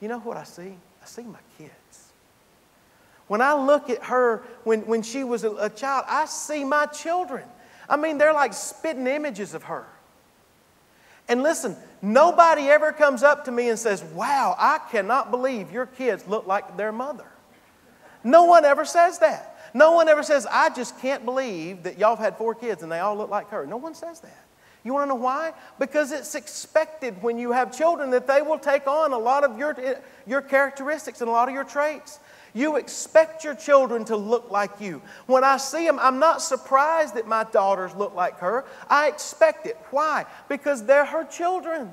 You 0.00 0.08
know 0.08 0.18
what 0.20 0.36
I 0.36 0.44
see? 0.44 0.76
I 1.02 1.06
see 1.06 1.22
my 1.22 1.38
kids. 1.58 2.07
When 3.28 3.40
I 3.40 3.54
look 3.54 3.90
at 3.90 4.02
her 4.04 4.42
when, 4.64 4.80
when 4.86 5.02
she 5.02 5.22
was 5.22 5.44
a, 5.44 5.70
child, 5.70 6.04
I 6.08 6.24
see 6.24 6.64
my 6.64 6.86
children. 6.86 7.44
I 7.88 7.96
mean, 7.96 8.18
they're 8.18 8.32
like 8.32 8.54
spitting 8.54 9.06
images 9.06 9.54
of 9.54 9.64
her. 9.64 9.86
And 11.28 11.42
listen, 11.42 11.76
nobody 12.00 12.68
ever 12.68 12.90
comes 12.90 13.22
up 13.22 13.44
to 13.44 13.52
me 13.52 13.68
and 13.68 13.78
says, 13.78 14.02
Wow, 14.02 14.56
I 14.58 14.78
cannot 14.90 15.30
believe 15.30 15.70
your 15.70 15.86
kids 15.86 16.26
look 16.26 16.46
like 16.46 16.78
their 16.78 16.90
mother. 16.90 17.26
No 18.24 18.44
one 18.44 18.64
ever 18.64 18.84
says 18.84 19.18
that. 19.18 19.56
No 19.74 19.92
one 19.92 20.08
ever 20.08 20.22
says, 20.22 20.46
I 20.50 20.70
just 20.70 20.98
can't 21.00 21.24
believe 21.26 21.82
that 21.82 21.98
y'all 21.98 22.16
have 22.16 22.24
had 22.24 22.36
four 22.38 22.54
kids 22.54 22.82
and 22.82 22.90
they 22.90 22.98
all 22.98 23.16
look 23.16 23.30
like 23.30 23.50
her. 23.50 23.66
No 23.66 23.76
one 23.76 23.94
says 23.94 24.20
that. 24.20 24.44
You 24.84 24.94
want 24.94 25.04
to 25.04 25.08
know 25.08 25.20
why? 25.20 25.52
Because 25.78 26.12
it's 26.12 26.34
expected 26.34 27.22
when 27.22 27.38
you 27.38 27.52
have 27.52 27.76
children 27.76 28.10
that 28.10 28.26
they 28.26 28.40
will 28.40 28.58
take 28.58 28.86
on 28.86 29.12
a 29.12 29.18
lot 29.18 29.44
of 29.44 29.58
your, 29.58 29.78
eh, 29.78 29.96
your 30.26 30.40
characteristics 30.40 31.20
and 31.20 31.28
a 31.28 31.32
lot 31.32 31.48
of 31.48 31.54
your 31.54 31.64
traits. 31.64 32.20
You 32.54 32.76
expect 32.76 33.44
your 33.44 33.54
children 33.54 34.04
to 34.06 34.16
look 34.16 34.50
like 34.50 34.80
you. 34.80 35.02
When 35.26 35.44
I 35.44 35.56
see 35.58 35.86
them, 35.86 35.98
I'm 36.00 36.18
not 36.18 36.42
surprised 36.42 37.14
that 37.14 37.26
my 37.26 37.44
daughters 37.44 37.94
look 37.94 38.14
like 38.14 38.38
her. 38.38 38.64
I 38.88 39.08
expect 39.08 39.66
it. 39.66 39.76
Why? 39.90 40.24
Because 40.48 40.84
they're 40.84 41.04
her 41.04 41.24
children. 41.24 41.92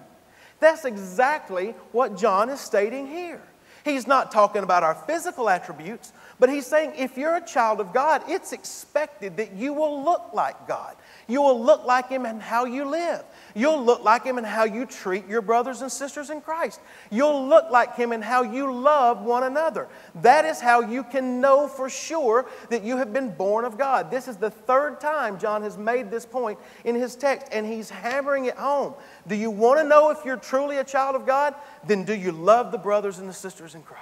That's 0.60 0.86
exactly 0.86 1.72
what 1.92 2.18
John 2.18 2.50
is 2.50 2.60
stating 2.60 3.08
here. 3.08 3.42
He's 3.84 4.08
not 4.08 4.32
talking 4.32 4.64
about 4.64 4.82
our 4.82 4.96
physical 4.96 5.48
attributes, 5.48 6.12
but 6.40 6.50
he's 6.50 6.66
saying 6.66 6.94
if 6.98 7.18
you're 7.18 7.36
a 7.36 7.46
child 7.46 7.80
of 7.80 7.94
God, 7.94 8.24
it's 8.28 8.52
expected 8.52 9.38
that 9.38 9.54
you 9.54 9.74
will 9.74 10.04
look 10.04 10.32
like 10.34 10.68
God. 10.68 10.96
You 11.28 11.42
will 11.42 11.64
look 11.64 11.86
like 11.86 12.10
Him 12.10 12.26
in 12.26 12.40
how 12.40 12.66
you 12.66 12.86
live. 12.86 13.24
You'll 13.58 13.84
look 13.84 14.04
like 14.04 14.26
Him 14.26 14.38
in 14.38 14.44
how 14.44 14.66
you 14.66 14.86
treat 14.86 15.28
your 15.28 15.42
brothers 15.42 15.82
and 15.82 15.90
sisters 15.90 16.30
in 16.30 16.42
Christ. 16.42 16.82
You'll 17.10 17.48
look 17.48 17.72
like 17.72 17.96
Him 17.96 18.12
in 18.12 18.22
how 18.22 18.44
you 18.44 18.72
love 18.72 19.22
one 19.22 19.44
another. 19.44 19.88
That 20.16 20.44
is 20.44 20.60
how 20.60 20.82
you 20.82 21.04
can 21.06 21.40
know 21.40 21.70
for 21.70 21.90
sure 21.90 22.48
that 22.70 22.84
you 22.84 22.98
have 22.98 23.14
been 23.14 23.32
born 23.32 23.64
of 23.64 23.78
God. 23.78 24.12
This 24.12 24.28
is 24.28 24.36
the 24.36 24.50
third 24.50 25.00
time 25.00 25.40
John 25.40 25.62
has 25.62 25.78
made 25.78 26.12
this 26.12 26.26
point 26.26 26.60
in 26.84 26.96
his 26.96 27.16
text, 27.16 27.48
and 27.52 27.66
he's 27.66 27.90
hammering 27.90 28.46
it 28.46 28.58
home. 28.58 28.94
Do 29.26 29.36
you 29.36 29.50
want 29.50 29.80
to 29.80 29.88
know 29.88 30.10
if 30.10 30.26
you're 30.26 30.36
truly 30.36 30.78
a 30.78 30.84
child 30.84 31.16
of 31.16 31.26
God? 31.26 31.56
Then 31.88 32.04
do 32.04 32.14
you 32.14 32.34
love 32.34 32.74
the 32.74 32.78
brothers 32.78 33.20
and 33.20 33.30
the 33.30 33.34
sisters 33.34 33.74
in 33.74 33.84
Christ? 33.84 34.02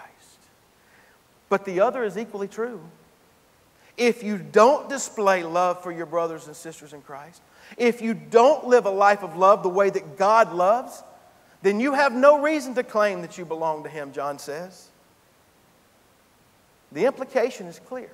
But 1.49 1.63
the 1.63 1.81
other 1.81 2.03
is 2.03 2.17
equally 2.17 2.47
true. 2.47 2.81
If 3.97 4.23
you 4.23 4.39
don't 4.39 4.89
display 4.89 5.43
love 5.43 5.83
for 5.83 5.91
your 5.91 6.07
brothers 6.07 6.47
and 6.47 6.55
sisters 6.55 6.93
in 6.93 7.03
Christ, 7.03 7.43
if 7.77 8.01
you 8.01 8.13
don't 8.13 8.67
live 8.67 8.85
a 8.85 8.91
life 8.91 9.23
of 9.23 9.35
love 9.35 9.63
the 9.63 9.69
way 9.69 9.89
that 9.89 10.17
God 10.17 10.53
loves, 10.53 11.03
then 11.61 11.79
you 11.79 11.93
have 11.93 12.13
no 12.13 12.41
reason 12.41 12.75
to 12.75 12.83
claim 12.83 13.21
that 13.21 13.37
you 13.37 13.45
belong 13.45 13.83
to 13.83 13.89
Him, 13.89 14.11
John 14.11 14.37
says. 14.37 14.89
The 16.91 17.05
implication 17.05 17.67
is 17.67 17.79
clear. 17.79 18.11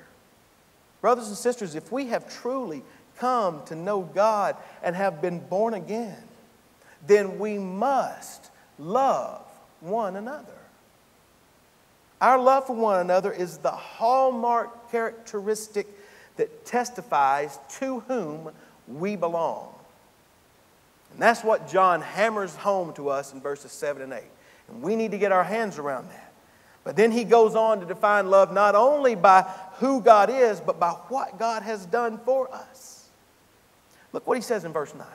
Brothers 1.01 1.27
and 1.27 1.37
sisters, 1.37 1.75
if 1.75 1.91
we 1.91 2.07
have 2.07 2.29
truly 2.41 2.83
come 3.17 3.63
to 3.65 3.75
know 3.75 4.01
God 4.01 4.55
and 4.83 4.95
have 4.95 5.21
been 5.21 5.39
born 5.39 5.73
again, 5.73 6.17
then 7.05 7.39
we 7.39 7.57
must 7.57 8.51
love 8.77 9.45
one 9.81 10.15
another. 10.15 10.53
Our 12.21 12.37
love 12.37 12.67
for 12.67 12.75
one 12.75 12.99
another 12.99 13.31
is 13.31 13.59
the 13.59 13.71
hallmark 13.71 14.91
characteristic 14.91 15.87
that 16.35 16.65
testifies 16.65 17.57
to 17.79 18.01
whom 18.01 18.51
we 18.89 19.15
belong. 19.15 19.73
And 21.11 21.21
that's 21.21 21.43
what 21.43 21.69
John 21.69 22.01
hammers 22.01 22.55
home 22.55 22.93
to 22.93 23.09
us 23.09 23.33
in 23.33 23.41
verses 23.41 23.71
7 23.71 24.01
and 24.01 24.13
8. 24.13 24.23
And 24.69 24.81
we 24.81 24.95
need 24.95 25.11
to 25.11 25.17
get 25.17 25.31
our 25.31 25.43
hands 25.43 25.77
around 25.77 26.09
that. 26.09 26.33
But 26.83 26.95
then 26.95 27.11
he 27.11 27.23
goes 27.23 27.55
on 27.55 27.79
to 27.81 27.85
define 27.85 28.29
love 28.29 28.53
not 28.53 28.75
only 28.75 29.15
by 29.15 29.41
who 29.75 30.01
God 30.01 30.29
is, 30.29 30.59
but 30.59 30.79
by 30.79 30.91
what 31.09 31.37
God 31.37 31.63
has 31.63 31.85
done 31.85 32.19
for 32.19 32.51
us. 32.53 33.09
Look 34.13 34.25
what 34.25 34.37
he 34.37 34.41
says 34.41 34.65
in 34.65 34.73
verse 34.73 34.93
9. 34.95 35.05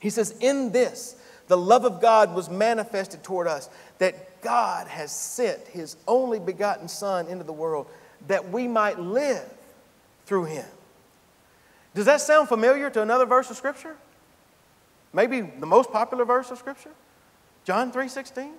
He 0.00 0.10
says, 0.10 0.34
In 0.40 0.72
this, 0.72 1.16
the 1.48 1.56
love 1.56 1.84
of 1.84 2.00
God 2.00 2.34
was 2.34 2.48
manifested 2.50 3.22
toward 3.22 3.46
us, 3.46 3.68
that 3.98 4.42
God 4.42 4.88
has 4.88 5.12
sent 5.12 5.60
his 5.68 5.96
only 6.08 6.40
begotten 6.40 6.88
Son 6.88 7.28
into 7.28 7.44
the 7.44 7.52
world 7.52 7.86
that 8.26 8.50
we 8.50 8.66
might 8.66 8.98
live 8.98 9.44
through 10.26 10.44
him. 10.44 10.66
Does 11.94 12.06
that 12.06 12.20
sound 12.20 12.48
familiar 12.48 12.90
to 12.90 13.02
another 13.02 13.26
verse 13.26 13.50
of 13.50 13.56
Scripture? 13.56 13.96
Maybe 15.12 15.40
the 15.40 15.66
most 15.66 15.92
popular 15.92 16.24
verse 16.24 16.50
of 16.50 16.58
Scripture? 16.58 16.92
John 17.64 17.92
3:16. 17.92 18.54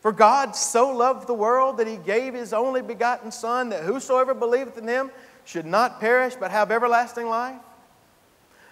For 0.00 0.12
God 0.12 0.54
so 0.54 0.90
loved 0.90 1.26
the 1.26 1.34
world 1.34 1.78
that 1.78 1.86
he 1.86 1.96
gave 1.96 2.34
his 2.34 2.52
only 2.52 2.82
begotten 2.82 3.32
Son, 3.32 3.70
that 3.70 3.84
whosoever 3.84 4.34
believeth 4.34 4.76
in 4.76 4.86
him 4.86 5.10
should 5.44 5.66
not 5.66 5.98
perish 5.98 6.34
but 6.34 6.50
have 6.50 6.70
everlasting 6.70 7.26
life. 7.26 7.60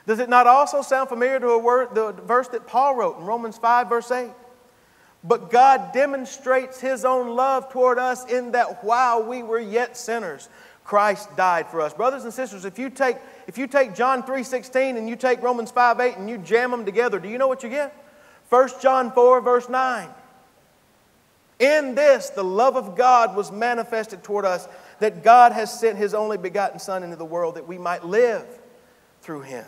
Does 0.06 0.18
it 0.18 0.28
not 0.28 0.46
also 0.46 0.82
sound 0.82 1.08
familiar 1.08 1.40
to 1.40 1.50
a 1.50 1.58
word, 1.58 1.94
the 1.94 2.12
verse 2.12 2.48
that 2.48 2.66
Paul 2.66 2.96
wrote 2.96 3.18
in 3.18 3.24
Romans 3.24 3.56
5, 3.56 3.88
verse 3.88 4.10
8? 4.10 4.32
But 5.24 5.50
God 5.50 5.92
demonstrates 5.92 6.80
his 6.80 7.04
own 7.04 7.28
love 7.36 7.70
toward 7.70 7.98
us 7.98 8.24
in 8.26 8.52
that 8.52 8.82
while 8.82 9.22
we 9.22 9.42
were 9.42 9.60
yet 9.60 9.96
sinners, 9.96 10.48
Christ 10.84 11.34
died 11.36 11.68
for 11.68 11.80
us. 11.80 11.94
Brothers 11.94 12.24
and 12.24 12.32
sisters, 12.32 12.64
if 12.64 12.78
you 12.78 12.90
take, 12.90 13.16
if 13.46 13.56
you 13.56 13.66
take 13.66 13.94
John 13.94 14.22
3.16 14.22 14.96
and 14.98 15.08
you 15.08 15.16
take 15.16 15.42
Romans 15.42 15.70
5, 15.70 16.00
8 16.00 16.16
and 16.16 16.28
you 16.28 16.38
jam 16.38 16.70
them 16.70 16.84
together, 16.84 17.18
do 17.18 17.28
you 17.28 17.38
know 17.38 17.48
what 17.48 17.62
you 17.62 17.68
get? 17.68 17.94
1 18.48 18.68
John 18.80 19.12
4, 19.12 19.40
verse 19.40 19.68
9. 19.68 20.08
In 21.60 21.94
this, 21.94 22.30
the 22.30 22.42
love 22.42 22.76
of 22.76 22.96
God 22.96 23.36
was 23.36 23.52
manifested 23.52 24.24
toward 24.24 24.44
us, 24.44 24.66
that 24.98 25.22
God 25.22 25.52
has 25.52 25.78
sent 25.78 25.96
his 25.96 26.12
only 26.12 26.36
begotten 26.36 26.78
Son 26.78 27.02
into 27.02 27.16
the 27.16 27.24
world 27.24 27.54
that 27.54 27.68
we 27.68 27.78
might 27.78 28.04
live 28.04 28.44
through 29.20 29.42
him. 29.42 29.64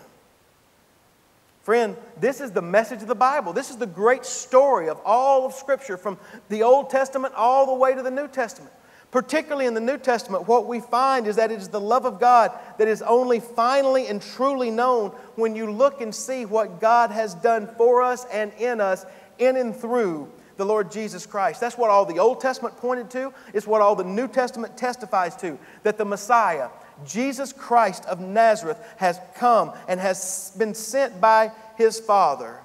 Friend, 1.62 1.96
this 2.20 2.40
is 2.40 2.50
the 2.50 2.60
message 2.60 3.00
of 3.00 3.08
the 3.08 3.14
Bible. 3.14 3.52
This 3.52 3.70
is 3.70 3.76
the 3.76 3.86
great 3.86 4.26
story 4.26 4.88
of 4.88 5.00
all 5.04 5.46
of 5.46 5.54
Scripture 5.54 5.96
from 5.96 6.18
the 6.50 6.62
Old 6.62 6.90
Testament 6.90 7.32
all 7.34 7.64
the 7.64 7.74
way 7.74 7.94
to 7.94 8.02
the 8.02 8.10
New 8.10 8.28
Testament. 8.28 8.72
Particularly 9.14 9.66
in 9.66 9.74
the 9.74 9.80
New 9.80 9.96
Testament, 9.96 10.48
what 10.48 10.66
we 10.66 10.80
find 10.80 11.28
is 11.28 11.36
that 11.36 11.52
it 11.52 11.60
is 11.60 11.68
the 11.68 11.80
love 11.80 12.04
of 12.04 12.18
God 12.18 12.50
that 12.78 12.88
is 12.88 13.00
only 13.00 13.38
finally 13.38 14.08
and 14.08 14.20
truly 14.20 14.72
known 14.72 15.10
when 15.36 15.54
you 15.54 15.70
look 15.70 16.00
and 16.00 16.12
see 16.12 16.44
what 16.44 16.80
God 16.80 17.12
has 17.12 17.32
done 17.36 17.68
for 17.76 18.02
us 18.02 18.26
and 18.32 18.52
in 18.54 18.80
us, 18.80 19.06
in 19.38 19.56
and 19.56 19.72
through 19.72 20.28
the 20.56 20.66
Lord 20.66 20.90
Jesus 20.90 21.26
Christ. 21.26 21.60
That's 21.60 21.78
what 21.78 21.90
all 21.90 22.04
the 22.04 22.18
Old 22.18 22.40
Testament 22.40 22.76
pointed 22.76 23.08
to. 23.10 23.32
It's 23.52 23.68
what 23.68 23.80
all 23.80 23.94
the 23.94 24.02
New 24.02 24.26
Testament 24.26 24.76
testifies 24.76 25.36
to 25.36 25.60
that 25.84 25.96
the 25.96 26.04
Messiah, 26.04 26.70
Jesus 27.06 27.52
Christ 27.52 28.04
of 28.06 28.18
Nazareth 28.18 28.80
has 28.96 29.20
come 29.36 29.74
and 29.86 30.00
has 30.00 30.52
been 30.58 30.74
sent 30.74 31.20
by 31.20 31.52
his 31.76 32.00
Father 32.00 32.58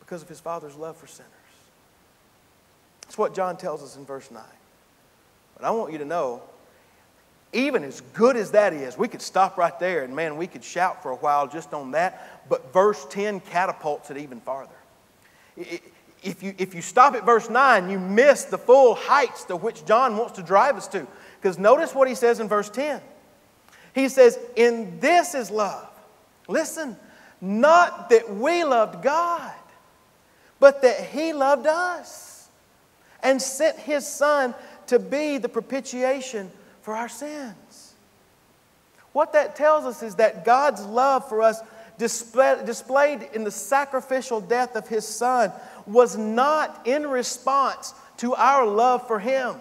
because 0.00 0.20
of 0.20 0.28
his 0.28 0.40
Father's 0.40 0.74
love 0.74 0.98
for 0.98 1.06
sinners. 1.06 1.30
That's 3.00 3.16
what 3.16 3.34
John 3.34 3.56
tells 3.56 3.82
us 3.82 3.96
in 3.96 4.04
verse 4.04 4.30
9. 4.30 4.42
But 5.62 5.68
I 5.68 5.70
want 5.70 5.92
you 5.92 5.98
to 5.98 6.04
know, 6.04 6.42
even 7.52 7.84
as 7.84 8.00
good 8.00 8.36
as 8.36 8.50
that 8.50 8.72
is, 8.72 8.98
we 8.98 9.06
could 9.06 9.22
stop 9.22 9.56
right 9.56 9.78
there 9.78 10.02
and 10.02 10.14
man, 10.16 10.36
we 10.36 10.48
could 10.48 10.64
shout 10.64 11.04
for 11.04 11.12
a 11.12 11.16
while 11.16 11.46
just 11.46 11.72
on 11.72 11.92
that, 11.92 12.48
but 12.48 12.72
verse 12.72 13.06
10 13.10 13.38
catapults 13.40 14.10
it 14.10 14.16
even 14.16 14.40
farther. 14.40 14.74
If 15.56 16.42
you, 16.42 16.54
if 16.58 16.74
you 16.74 16.82
stop 16.82 17.14
at 17.14 17.24
verse 17.24 17.48
9, 17.48 17.90
you 17.90 18.00
miss 18.00 18.44
the 18.44 18.58
full 18.58 18.96
heights 18.96 19.44
to 19.44 19.56
which 19.56 19.84
John 19.84 20.16
wants 20.16 20.32
to 20.32 20.42
drive 20.42 20.76
us 20.76 20.88
to. 20.88 21.06
Because 21.40 21.58
notice 21.58 21.94
what 21.94 22.08
he 22.08 22.16
says 22.16 22.40
in 22.40 22.48
verse 22.48 22.68
10. 22.68 23.00
He 23.94 24.08
says, 24.08 24.38
In 24.56 24.98
this 24.98 25.34
is 25.34 25.50
love. 25.50 25.88
Listen, 26.48 26.96
not 27.40 28.10
that 28.10 28.34
we 28.34 28.64
loved 28.64 29.02
God, 29.04 29.52
but 30.58 30.82
that 30.82 31.00
He 31.06 31.32
loved 31.32 31.66
us 31.66 32.48
and 33.22 33.40
sent 33.40 33.78
His 33.78 34.06
Son 34.06 34.54
to 34.88 34.98
be 34.98 35.38
the 35.38 35.48
propitiation 35.48 36.50
for 36.82 36.94
our 36.94 37.08
sins. 37.08 37.94
What 39.12 39.32
that 39.34 39.56
tells 39.56 39.84
us 39.84 40.02
is 40.02 40.14
that 40.16 40.44
God's 40.44 40.84
love 40.84 41.28
for 41.28 41.42
us, 41.42 41.60
displayed 41.98 43.28
in 43.34 43.44
the 43.44 43.50
sacrificial 43.50 44.40
death 44.40 44.74
of 44.74 44.88
His 44.88 45.06
Son, 45.06 45.52
was 45.86 46.16
not 46.16 46.86
in 46.86 47.06
response 47.06 47.94
to 48.18 48.34
our 48.34 48.66
love 48.66 49.06
for 49.06 49.18
Him. 49.18 49.56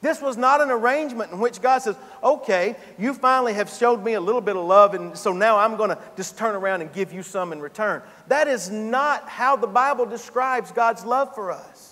This 0.00 0.20
was 0.20 0.36
not 0.36 0.60
an 0.60 0.70
arrangement 0.70 1.30
in 1.30 1.38
which 1.38 1.62
God 1.62 1.78
says, 1.78 1.96
okay, 2.24 2.76
you 2.98 3.14
finally 3.14 3.54
have 3.54 3.70
showed 3.70 4.02
me 4.04 4.14
a 4.14 4.20
little 4.20 4.40
bit 4.40 4.56
of 4.56 4.64
love, 4.64 4.94
and 4.94 5.16
so 5.16 5.32
now 5.32 5.58
I'm 5.58 5.76
going 5.76 5.90
to 5.90 5.98
just 6.16 6.36
turn 6.36 6.56
around 6.56 6.80
and 6.80 6.92
give 6.92 7.12
you 7.12 7.22
some 7.22 7.52
in 7.52 7.60
return. 7.60 8.02
That 8.26 8.48
is 8.48 8.68
not 8.68 9.28
how 9.28 9.54
the 9.54 9.68
Bible 9.68 10.06
describes 10.06 10.72
God's 10.72 11.04
love 11.04 11.34
for 11.36 11.52
us. 11.52 11.91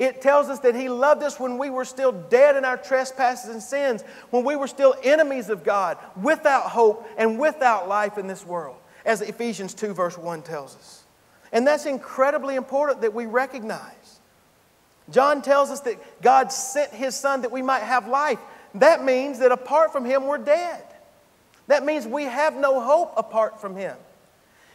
It 0.00 0.22
tells 0.22 0.48
us 0.48 0.60
that 0.60 0.74
He 0.74 0.88
loved 0.88 1.22
us 1.22 1.38
when 1.38 1.58
we 1.58 1.68
were 1.68 1.84
still 1.84 2.10
dead 2.10 2.56
in 2.56 2.64
our 2.64 2.78
trespasses 2.78 3.50
and 3.50 3.62
sins, 3.62 4.02
when 4.30 4.44
we 4.44 4.56
were 4.56 4.66
still 4.66 4.94
enemies 5.04 5.50
of 5.50 5.62
God, 5.62 5.98
without 6.20 6.70
hope 6.70 7.06
and 7.18 7.38
without 7.38 7.86
life 7.86 8.16
in 8.16 8.26
this 8.26 8.44
world, 8.46 8.78
as 9.04 9.20
Ephesians 9.20 9.74
2, 9.74 9.92
verse 9.92 10.16
1 10.16 10.40
tells 10.40 10.74
us. 10.74 11.04
And 11.52 11.66
that's 11.66 11.84
incredibly 11.84 12.56
important 12.56 13.02
that 13.02 13.12
we 13.12 13.26
recognize. 13.26 14.20
John 15.10 15.42
tells 15.42 15.68
us 15.68 15.80
that 15.80 16.22
God 16.22 16.50
sent 16.50 16.92
his 16.92 17.14
son 17.14 17.42
that 17.42 17.52
we 17.52 17.60
might 17.60 17.82
have 17.82 18.08
life. 18.08 18.38
That 18.76 19.04
means 19.04 19.40
that 19.40 19.52
apart 19.52 19.92
from 19.92 20.06
him, 20.06 20.26
we're 20.26 20.38
dead. 20.38 20.82
That 21.66 21.84
means 21.84 22.06
we 22.06 22.24
have 22.24 22.56
no 22.56 22.80
hope 22.80 23.12
apart 23.18 23.60
from 23.60 23.76
him. 23.76 23.96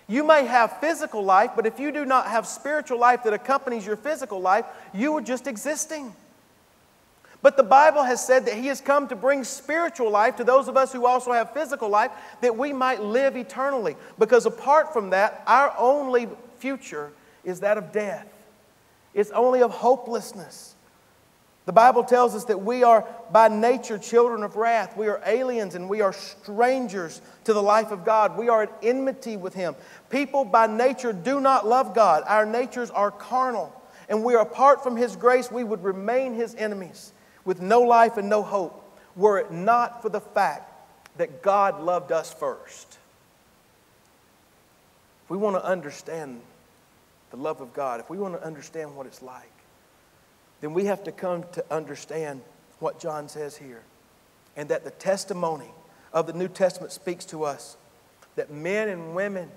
You 0.08 0.24
may 0.26 0.46
have 0.46 0.80
physical 0.80 1.24
life, 1.24 1.52
but 1.56 1.65
if 1.65 1.80
you 1.80 1.91
do 1.91 2.06
not 2.06 2.28
have 2.28 2.46
spiritual 2.46 3.00
life 3.00 3.24
that 3.24 3.34
accompanies 3.34 3.86
your 3.86 3.96
physical 3.96 4.39
life, 4.39 4.65
you 4.94 5.15
are 5.18 5.22
just 5.22 5.48
existing. 5.48 6.13
But 7.41 7.58
the 7.58 7.63
Bible 7.63 8.04
has 8.04 8.26
said 8.26 8.46
that 8.46 8.56
He 8.56 8.68
has 8.68 8.82
come 8.82 9.08
to 9.08 9.15
bring 9.15 9.44
spiritual 9.44 10.12
life 10.12 10.36
to 10.38 10.44
those 10.44 10.68
of 10.68 10.78
us 10.78 10.91
who 10.91 11.06
also 11.06 11.32
have 11.32 11.54
physical 11.54 11.89
life 11.89 12.12
that 12.41 12.56
we 12.56 12.74
might 12.74 13.02
live 13.02 13.36
eternally. 13.36 13.96
Because 14.20 14.46
apart 14.46 14.94
from 14.94 15.12
that, 15.12 15.44
our 15.48 15.74
only 15.78 16.28
future 16.60 17.12
is 17.44 17.60
that 17.60 17.78
of 17.78 17.91
death 17.91 18.28
it's 19.15 19.32
only 19.32 19.63
of 19.63 19.72
hopelessness. 19.72 20.75
The 21.65 21.73
Bible 21.73 22.04
tells 22.04 22.36
us 22.36 22.45
that 22.45 22.62
we 22.62 22.84
are 22.84 23.08
by 23.32 23.47
nature 23.47 23.97
children 23.97 24.43
of 24.43 24.56
wrath. 24.56 24.95
We 24.95 25.08
are 25.08 25.19
aliens 25.25 25.73
and 25.73 25.89
we 25.89 26.01
are 26.01 26.13
strangers 26.13 27.21
to 27.45 27.54
the 27.54 27.63
life 27.63 27.91
of 27.91 28.06
God. 28.06 28.38
We 28.38 28.49
are 28.49 28.63
at 28.63 28.73
enmity 28.84 29.36
with 29.36 29.56
Him. 29.56 29.75
People 30.12 30.45
by 30.45 30.67
nature 30.67 31.12
do 31.12 31.39
not 31.39 31.67
love 31.67 31.95
God. 31.95 32.23
Our 32.28 32.45
natures 32.45 32.91
are 32.91 33.12
carnal. 33.12 33.73
and 34.08 34.23
we 34.23 34.36
are 34.36 34.41
apart 34.41 34.84
from 34.84 34.95
His 34.95 35.15
grace, 35.15 35.51
we 35.51 35.63
would 35.63 35.84
remain 35.84 36.36
His 36.36 36.54
enemies 36.54 37.12
with 37.43 37.60
no 37.62 37.82
life 37.82 38.17
and 38.17 38.30
no 38.30 38.43
hope 38.43 38.84
were 39.15 39.39
it 39.39 39.51
not 39.51 40.04
for 40.04 40.10
the 40.10 40.19
fact 40.19 40.71
that 41.17 41.41
God 41.41 41.82
loved 41.82 42.12
us 42.12 42.32
first. 42.32 42.97
If 45.23 45.30
we 45.32 45.38
want 45.38 45.56
to 45.56 45.65
understand 45.65 46.41
the 47.32 47.38
love 47.38 47.62
of 47.62 47.73
God, 47.73 47.99
if 47.99 48.10
we 48.10 48.19
want 48.19 48.36
to 48.36 48.45
understand 48.45 48.95
what 48.95 49.08
it's 49.08 49.23
like, 49.23 49.55
then 50.65 50.73
we 50.73 50.86
have 50.86 51.04
to 51.04 51.12
come 51.12 51.45
to 51.51 51.63
understand 51.69 52.41
what 52.80 52.99
John 52.99 53.30
says 53.30 53.56
here. 53.56 53.84
And 54.58 54.69
that 54.69 54.84
the 54.84 54.89
testimony 54.89 55.69
of 56.12 56.25
the 56.25 56.34
New 56.34 56.47
Testament 56.47 56.91
speaks 56.91 57.23
to 57.25 57.43
us 57.43 57.78
that 58.36 58.49
men 58.49 58.89
and 58.89 59.13
women, 59.13 59.51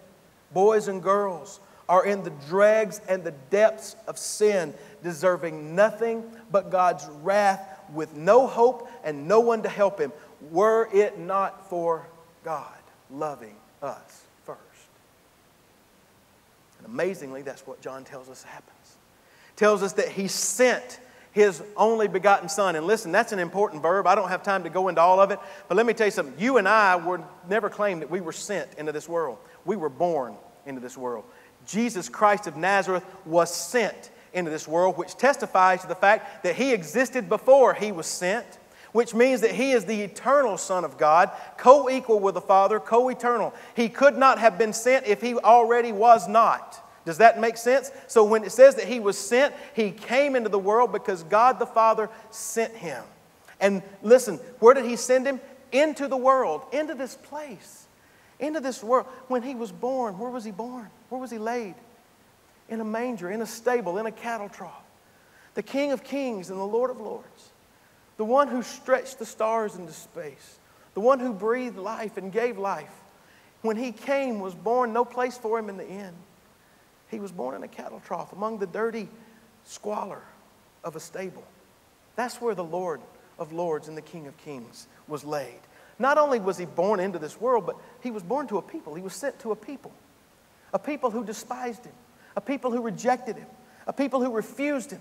boys 0.53 0.87
and 0.87 1.03
girls, 1.03 1.61
are 1.89 2.05
in 2.05 2.25
the 2.25 2.33
dregs 2.47 3.01
and 3.09 3.25
the 3.25 3.33
depths 3.49 3.97
of 4.07 4.19
sin, 4.19 4.75
deserving 5.03 5.75
nothing 5.75 6.31
but 6.53 6.71
God's 6.71 7.07
wrath 7.23 7.81
with 7.95 8.15
no 8.15 8.47
hope 8.47 8.87
and 9.03 9.27
no 9.27 9.41
one 9.41 9.63
to 9.63 9.69
help 9.71 9.99
him, 9.99 10.13
were 10.51 10.91
it 10.93 11.19
not 11.19 11.71
for 11.71 12.07
God 12.45 12.77
loving 13.11 13.57
us 13.83 14.25
first. 14.45 14.61
And 16.77 16.87
amazingly, 16.87 17.41
that's 17.41 17.67
what 17.67 17.81
John 17.81 18.05
tells 18.05 18.29
us 18.29 18.43
happens. 18.43 18.98
Tells 19.59 19.83
us 19.83 19.95
that 19.95 20.11
he 20.11 20.29
sent 20.29 21.01
his 21.33 21.65
only 21.77 22.07
begotten 22.07 22.49
son. 22.49 22.77
And 22.77 22.87
listen, 22.87 23.11
that's 23.11 23.33
an 23.33 23.41
important 23.41 23.83
verb. 23.83 24.07
I 24.07 24.15
don't 24.15 24.29
have 24.29 24.45
time 24.45 24.63
to 24.63 24.71
go 24.71 24.87
into 24.87 25.01
all 25.01 25.19
of 25.19 25.33
it, 25.33 25.41
but 25.67 25.77
let 25.77 25.85
me 25.85 25.95
tell 25.95 26.07
you 26.07 26.13
something. 26.13 26.39
You 26.39 26.59
and 26.59 26.69
I 26.69 26.95
were 26.95 27.21
never 27.49 27.69
claimed 27.69 28.03
that 28.03 28.09
we 28.09 28.21
were 28.21 28.31
sent 28.31 28.73
into 28.79 28.93
this 28.93 29.09
world. 29.09 29.37
We 29.65 29.75
were 29.75 29.89
born 29.89 30.37
into 30.65 30.81
this 30.81 30.97
world. 30.97 31.25
Jesus 31.67 32.09
Christ 32.09 32.47
of 32.47 32.57
Nazareth 32.57 33.05
was 33.27 33.53
sent 33.53 34.13
into 34.33 34.49
this 34.49 34.69
world, 34.69 34.97
which 34.97 35.17
testifies 35.17 35.83
to 35.83 35.89
the 35.89 35.97
fact 35.97 36.45
that 36.45 36.55
he 36.55 36.73
existed 36.73 37.29
before 37.29 37.75
he 37.75 37.91
was 37.91 38.07
sent, 38.07 38.47
which 38.93 39.13
means 39.13 39.41
that 39.41 39.51
he 39.51 39.73
is 39.73 39.85
the 39.87 40.03
eternal 40.03 40.57
Son 40.57 40.85
of 40.85 40.97
God, 40.97 41.33
co 41.57 41.91
equal 41.91 42.21
with 42.21 42.35
the 42.35 42.41
Father, 42.41 42.79
co 42.79 43.09
eternal. 43.09 43.53
He 43.75 43.89
could 43.89 44.17
not 44.17 44.39
have 44.39 44.57
been 44.57 44.73
sent 44.73 45.05
if 45.09 45.21
he 45.21 45.35
already 45.35 45.91
was 45.91 46.29
not. 46.29 46.85
Does 47.09 47.17
that 47.17 47.41
make 47.41 47.57
sense? 47.57 47.91
So 48.07 48.23
when 48.23 48.45
it 48.45 48.53
says 48.53 48.75
that 48.75 48.85
he 48.85 49.01
was 49.01 49.17
sent, 49.17 49.55
he 49.73 49.93
came 49.93 50.37
into 50.37 50.51
the 50.51 50.59
world 50.59 50.93
because 50.93 51.23
God 51.23 51.59
the 51.59 51.65
Father 51.65 52.11
sent 52.31 52.75
him. 52.75 53.03
And 53.61 53.83
listen, 54.03 54.37
where 54.59 54.75
did 54.75 54.85
he 54.85 54.97
send 54.97 55.27
him? 55.27 55.41
Into 55.73 56.07
the 56.07 56.19
world, 56.19 56.67
into 56.71 56.95
this 56.95 57.15
place, 57.15 57.87
into 58.39 58.61
this 58.61 58.85
world. 58.85 59.07
When 59.29 59.43
he 59.43 59.55
was 59.55 59.73
born, 59.73 60.19
where 60.19 60.29
was 60.29 60.45
he 60.45 60.51
born? 60.51 60.91
Where 61.09 61.19
was 61.19 61.31
he 61.31 61.39
laid? 61.39 61.77
In 62.69 62.79
a 62.83 62.85
manger, 62.85 63.31
in 63.31 63.41
a 63.41 63.47
stable, 63.47 63.97
in 63.97 64.05
a 64.05 64.13
cattle 64.13 64.51
trough. 64.51 64.85
The 65.55 65.63
King 65.63 65.93
of 65.93 66.05
Kings 66.05 66.51
and 66.51 66.61
the 66.61 66.65
Lord 66.65 66.91
of 66.91 67.01
Lords. 67.01 67.53
The 68.19 68.27
one 68.27 68.49
who 68.49 68.61
stretched 68.61 69.19
the 69.19 69.25
stars 69.25 69.77
into 69.77 69.95
space. 69.95 70.59
The 70.93 71.01
one 71.01 71.21
who 71.21 71.33
breathed 71.33 71.79
life 71.79 72.19
and 72.19 72.31
gave 72.31 72.59
life. 72.59 72.93
When 73.63 73.79
he 73.79 73.93
came, 73.93 74.41
was 74.41 74.55
born, 74.55 74.93
no 74.93 75.07
place 75.07 75.39
for 75.39 75.59
him 75.59 75.71
in 75.71 75.79
the 75.79 75.89
inn. 75.89 76.13
He 77.11 77.21
was 77.21 77.33
born 77.33 77.55
in 77.55 77.63
a 77.63 77.69
cattle 77.69 78.01
trough 78.05 78.33
among 78.33 78.59
the 78.59 78.67
dirty 78.67 79.09
squalor 79.65 80.23
of 80.85 80.97
a 80.97 81.01
stable. 81.01 81.45
That's 82.17 82.41
where 82.41 82.55
the 82.55 82.65
Lord 82.65 83.01
of 83.39 83.53
Lords 83.53 83.89
and 83.89 83.97
the 83.97 84.03
King 84.03 84.27
of 84.27 84.37
Kings 84.39 84.87
was 85.07 85.25
laid. 85.25 85.61
Not 85.99 86.19
only 86.19 86.39
was 86.39 86.59
he 86.59 86.65
born 86.67 87.01
into 87.01 87.19
this 87.19 87.41
world, 87.41 87.67
but 87.67 87.77
he 88.03 88.11
was 88.11 88.23
born 88.23 88.47
to 88.49 88.59
a 88.59 88.63
people. 88.63 88.95
He 88.95 89.03
was 89.03 89.15
sent 89.15 89.39
to 89.41 89.53
a 89.53 89.57
people 89.57 89.93
a 90.73 90.79
people 90.79 91.11
who 91.11 91.25
despised 91.25 91.85
him, 91.87 91.95
a 92.37 92.41
people 92.41 92.71
who 92.71 92.83
rejected 92.83 93.37
him, 93.37 93.47
a 93.87 93.93
people 93.93 94.23
who 94.23 94.31
refused 94.31 94.91
him, 94.91 95.01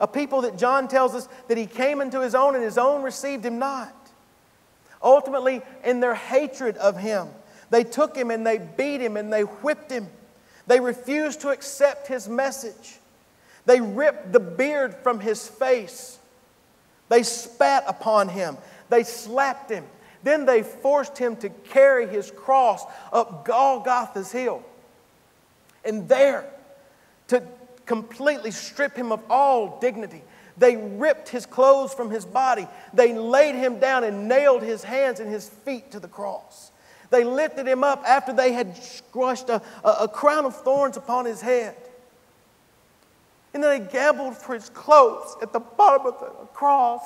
a 0.00 0.06
people 0.06 0.42
that 0.42 0.56
John 0.56 0.88
tells 0.88 1.14
us 1.14 1.28
that 1.48 1.58
he 1.58 1.66
came 1.66 2.00
into 2.00 2.20
his 2.20 2.34
own 2.34 2.54
and 2.54 2.64
his 2.64 2.78
own 2.78 3.02
received 3.02 3.44
him 3.44 3.58
not. 3.58 3.94
Ultimately, 5.02 5.62
in 5.84 6.00
their 6.00 6.14
hatred 6.14 6.76
of 6.78 6.96
him, 6.96 7.28
they 7.70 7.84
took 7.84 8.16
him 8.16 8.30
and 8.30 8.46
they 8.46 8.58
beat 8.58 9.00
him 9.00 9.16
and 9.16 9.32
they 9.32 9.42
whipped 9.42 9.90
him. 9.90 10.08
They 10.72 10.80
refused 10.80 11.42
to 11.42 11.50
accept 11.50 12.06
his 12.06 12.30
message. 12.30 12.96
They 13.66 13.82
ripped 13.82 14.32
the 14.32 14.40
beard 14.40 14.94
from 15.02 15.20
his 15.20 15.46
face. 15.46 16.18
They 17.10 17.24
spat 17.24 17.84
upon 17.86 18.30
him. 18.30 18.56
They 18.88 19.02
slapped 19.02 19.70
him. 19.70 19.84
Then 20.22 20.46
they 20.46 20.62
forced 20.62 21.18
him 21.18 21.36
to 21.36 21.50
carry 21.50 22.08
his 22.08 22.30
cross 22.30 22.86
up 23.12 23.44
Golgotha's 23.44 24.32
hill. 24.32 24.62
And 25.84 26.08
there, 26.08 26.48
to 27.28 27.42
completely 27.84 28.50
strip 28.50 28.96
him 28.96 29.12
of 29.12 29.20
all 29.28 29.78
dignity, 29.78 30.22
they 30.56 30.78
ripped 30.78 31.28
his 31.28 31.44
clothes 31.44 31.92
from 31.92 32.10
his 32.10 32.24
body. 32.24 32.66
They 32.94 33.12
laid 33.12 33.56
him 33.56 33.78
down 33.78 34.04
and 34.04 34.26
nailed 34.26 34.62
his 34.62 34.82
hands 34.82 35.20
and 35.20 35.30
his 35.30 35.50
feet 35.50 35.90
to 35.90 36.00
the 36.00 36.08
cross. 36.08 36.71
They 37.12 37.24
lifted 37.24 37.68
him 37.68 37.84
up 37.84 38.02
after 38.06 38.32
they 38.32 38.52
had 38.52 38.74
crushed 39.12 39.50
a, 39.50 39.60
a, 39.84 39.90
a 40.04 40.08
crown 40.08 40.46
of 40.46 40.56
thorns 40.56 40.96
upon 40.96 41.26
his 41.26 41.42
head. 41.42 41.76
And 43.52 43.62
then 43.62 43.84
they 43.84 43.92
gambled 43.92 44.34
for 44.34 44.54
his 44.54 44.70
clothes 44.70 45.36
at 45.42 45.52
the 45.52 45.60
bottom 45.60 46.06
of 46.06 46.18
the 46.18 46.26
cross. 46.54 47.02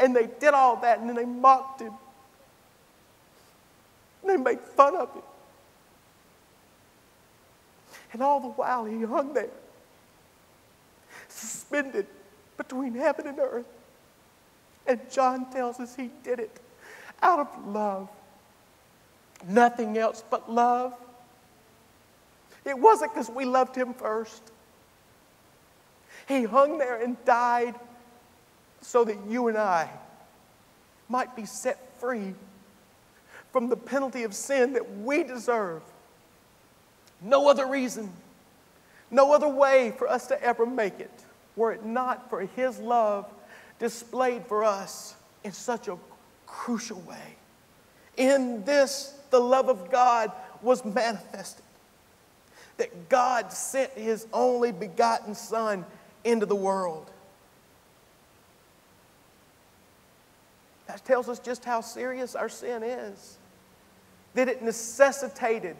And 0.00 0.16
they 0.16 0.28
did 0.40 0.54
all 0.54 0.76
that, 0.76 0.98
and 0.98 1.10
then 1.10 1.14
they 1.14 1.26
mocked 1.26 1.82
him. 1.82 1.92
And 4.22 4.30
they 4.30 4.38
made 4.38 4.60
fun 4.60 4.96
of 4.96 5.12
him. 5.12 5.22
And 8.14 8.22
all 8.22 8.40
the 8.40 8.48
while 8.48 8.86
he 8.86 9.02
hung 9.02 9.34
there, 9.34 9.50
suspended 11.28 12.06
between 12.56 12.94
heaven 12.94 13.26
and 13.26 13.38
earth. 13.38 13.66
And 14.86 15.00
John 15.10 15.50
tells 15.50 15.78
us 15.80 15.94
he 15.94 16.10
did 16.22 16.40
it 16.40 16.60
out 17.24 17.40
of 17.40 17.66
love. 17.66 18.08
Nothing 19.48 19.98
else 19.98 20.22
but 20.30 20.50
love. 20.50 20.94
It 22.64 22.78
wasn't 22.78 23.12
because 23.12 23.28
we 23.28 23.44
loved 23.44 23.74
him 23.74 23.94
first. 23.94 24.42
He 26.28 26.44
hung 26.44 26.78
there 26.78 27.02
and 27.02 27.22
died 27.24 27.74
so 28.80 29.04
that 29.04 29.18
you 29.28 29.48
and 29.48 29.58
I 29.58 29.90
might 31.08 31.34
be 31.34 31.44
set 31.44 32.00
free 32.00 32.34
from 33.52 33.68
the 33.68 33.76
penalty 33.76 34.22
of 34.22 34.34
sin 34.34 34.74
that 34.74 34.98
we 34.98 35.22
deserve. 35.22 35.82
No 37.20 37.48
other 37.48 37.66
reason, 37.66 38.12
no 39.10 39.32
other 39.32 39.48
way 39.48 39.92
for 39.96 40.08
us 40.08 40.26
to 40.28 40.42
ever 40.42 40.66
make 40.66 41.00
it 41.00 41.10
were 41.56 41.72
it 41.72 41.84
not 41.84 42.28
for 42.30 42.40
His 42.40 42.78
love 42.78 43.26
displayed 43.78 44.46
for 44.46 44.64
us 44.64 45.14
in 45.42 45.52
such 45.52 45.88
a 45.88 45.96
crucial 46.54 47.00
way. 47.00 47.36
In 48.16 48.64
this, 48.64 49.12
the 49.30 49.40
love 49.40 49.68
of 49.68 49.90
God 49.90 50.30
was 50.62 50.84
manifested. 50.84 51.64
That 52.76 53.08
God 53.08 53.52
sent 53.52 53.90
His 53.92 54.26
only 54.32 54.70
begotten 54.70 55.34
Son 55.34 55.84
into 56.22 56.46
the 56.46 56.54
world. 56.54 57.10
That 60.86 61.04
tells 61.04 61.28
us 61.28 61.40
just 61.40 61.64
how 61.64 61.80
serious 61.80 62.36
our 62.36 62.48
sin 62.48 62.82
is. 62.84 63.36
That 64.34 64.48
it 64.48 64.62
necessitated 64.62 65.76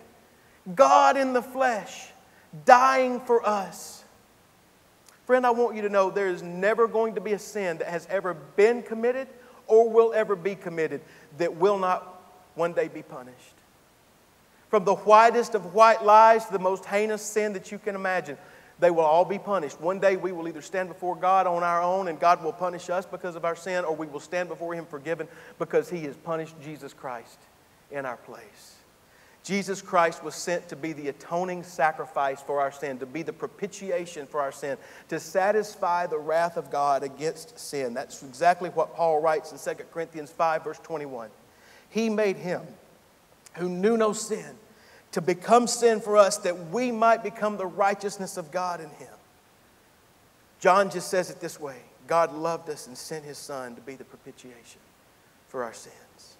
God 0.74 1.16
in 1.16 1.32
the 1.32 1.42
flesh, 1.42 2.08
dying 2.64 3.20
for 3.20 3.46
us. 3.46 4.04
Friend, 5.26 5.46
I 5.46 5.50
want 5.50 5.76
you 5.76 5.82
to 5.82 5.88
know 5.88 6.10
there 6.10 6.28
is 6.28 6.42
never 6.42 6.88
going 6.88 7.14
to 7.14 7.20
be 7.20 7.32
a 7.32 7.38
sin 7.38 7.78
that 7.78 7.88
has 7.88 8.06
ever 8.10 8.34
been 8.34 8.82
committed 8.82 9.28
or 9.66 9.88
will 9.88 10.12
ever 10.14 10.36
be 10.36 10.54
committed 10.54 11.00
that 11.38 11.56
will 11.56 11.78
not 11.78 12.22
one 12.54 12.72
day 12.72 12.88
be 12.88 13.02
punished. 13.02 13.38
From 14.70 14.84
the 14.84 14.94
whitest 14.94 15.54
of 15.54 15.74
white 15.74 16.04
lies 16.04 16.46
to 16.46 16.52
the 16.52 16.58
most 16.58 16.84
heinous 16.84 17.22
sin 17.22 17.52
that 17.52 17.70
you 17.70 17.78
can 17.78 17.94
imagine, 17.94 18.36
they 18.80 18.90
will 18.90 19.04
all 19.04 19.24
be 19.24 19.38
punished. 19.38 19.80
One 19.80 20.00
day 20.00 20.16
we 20.16 20.32
will 20.32 20.48
either 20.48 20.62
stand 20.62 20.88
before 20.88 21.14
God 21.14 21.46
on 21.46 21.62
our 21.62 21.82
own 21.82 22.08
and 22.08 22.18
God 22.18 22.42
will 22.42 22.52
punish 22.52 22.90
us 22.90 23.06
because 23.06 23.36
of 23.36 23.44
our 23.44 23.54
sin, 23.54 23.84
or 23.84 23.94
we 23.94 24.06
will 24.06 24.20
stand 24.20 24.48
before 24.48 24.74
Him 24.74 24.84
forgiven 24.86 25.28
because 25.58 25.88
He 25.88 26.02
has 26.04 26.16
punished 26.16 26.54
Jesus 26.62 26.92
Christ 26.92 27.38
in 27.90 28.04
our 28.04 28.16
place. 28.16 28.76
Jesus 29.44 29.82
Christ 29.82 30.24
was 30.24 30.34
sent 30.34 30.70
to 30.70 30.76
be 30.76 30.94
the 30.94 31.08
atoning 31.08 31.64
sacrifice 31.64 32.40
for 32.40 32.60
our 32.62 32.72
sin, 32.72 32.98
to 32.98 33.06
be 33.06 33.22
the 33.22 33.32
propitiation 33.32 34.26
for 34.26 34.40
our 34.40 34.50
sin, 34.50 34.78
to 35.08 35.20
satisfy 35.20 36.06
the 36.06 36.18
wrath 36.18 36.56
of 36.56 36.70
God 36.70 37.02
against 37.02 37.58
sin. 37.58 37.92
That's 37.92 38.22
exactly 38.22 38.70
what 38.70 38.96
Paul 38.96 39.20
writes 39.20 39.52
in 39.52 39.76
2 39.76 39.84
Corinthians 39.92 40.30
5, 40.30 40.64
verse 40.64 40.78
21. 40.78 41.28
He 41.90 42.08
made 42.08 42.36
him 42.36 42.62
who 43.56 43.68
knew 43.68 43.98
no 43.98 44.14
sin 44.14 44.56
to 45.12 45.20
become 45.20 45.66
sin 45.66 46.00
for 46.00 46.16
us 46.16 46.38
that 46.38 46.70
we 46.70 46.90
might 46.90 47.22
become 47.22 47.58
the 47.58 47.66
righteousness 47.66 48.38
of 48.38 48.50
God 48.50 48.80
in 48.80 48.88
him. 48.88 49.12
John 50.58 50.88
just 50.88 51.08
says 51.10 51.28
it 51.28 51.40
this 51.40 51.60
way 51.60 51.76
God 52.06 52.32
loved 52.32 52.70
us 52.70 52.86
and 52.86 52.96
sent 52.96 53.26
his 53.26 53.36
son 53.36 53.74
to 53.74 53.82
be 53.82 53.94
the 53.94 54.04
propitiation 54.04 54.80
for 55.48 55.62
our 55.62 55.74
sins. 55.74 56.36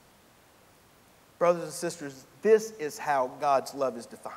Brothers 1.39 1.65
and 1.65 1.73
sisters, 1.73 2.25
this 2.45 2.73
is 2.79 2.99
how 2.99 3.33
God's 3.41 3.75
love 3.75 3.97
is 3.97 4.07
defined. 4.07 4.37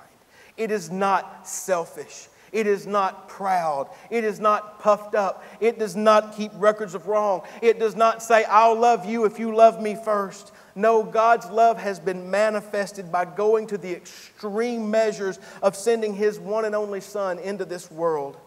It 0.56 0.72
is 0.72 0.90
not 0.90 1.48
selfish. 1.48 2.30
It 2.52 2.66
is 2.66 2.88
not 2.88 3.28
proud. 3.28 3.90
It 4.10 4.24
is 4.24 4.40
not 4.40 4.80
puffed 4.80 5.14
up. 5.14 5.44
It 5.60 5.78
does 5.78 5.96
not 5.96 6.36
keep 6.36 6.52
records 6.56 6.96
of 6.96 7.08
wrong. 7.08 7.42
It 7.62 7.80
does 7.80 7.96
not 7.96 8.24
say, 8.24 8.46
I'll 8.46 8.80
love 8.80 9.06
you 9.06 9.26
if 9.26 9.38
you 9.38 9.54
love 9.54 9.82
me 9.82 9.96
first. 9.96 10.54
No, 10.74 11.04
God's 11.04 11.48
love 11.50 11.78
has 11.78 12.00
been 12.00 12.32
manifested 12.32 13.12
by 13.12 13.26
going 13.26 13.68
to 13.68 13.78
the 13.78 13.92
extreme 13.92 14.90
measures 14.90 15.38
of 15.62 15.76
sending 15.76 16.14
His 16.16 16.40
one 16.40 16.64
and 16.64 16.74
only 16.74 17.02
Son 17.02 17.38
into 17.40 17.66
this 17.66 17.92
world, 17.92 18.38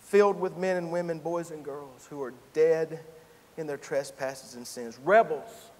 filled 0.00 0.38
with 0.38 0.56
men 0.56 0.76
and 0.76 0.92
women, 0.92 1.18
boys 1.18 1.50
and 1.50 1.64
girls 1.64 2.06
who 2.08 2.22
are 2.22 2.34
dead 2.52 3.00
in 3.56 3.66
their 3.66 3.76
trespasses 3.76 4.54
and 4.54 4.64
sins, 4.64 4.98
rebels 5.04 5.70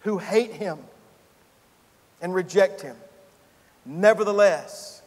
who 0.00 0.18
hate 0.18 0.52
Him 0.52 0.78
and 2.22 2.34
reject 2.34 2.80
Him. 2.80 2.96
Nevertheless, 3.84 5.02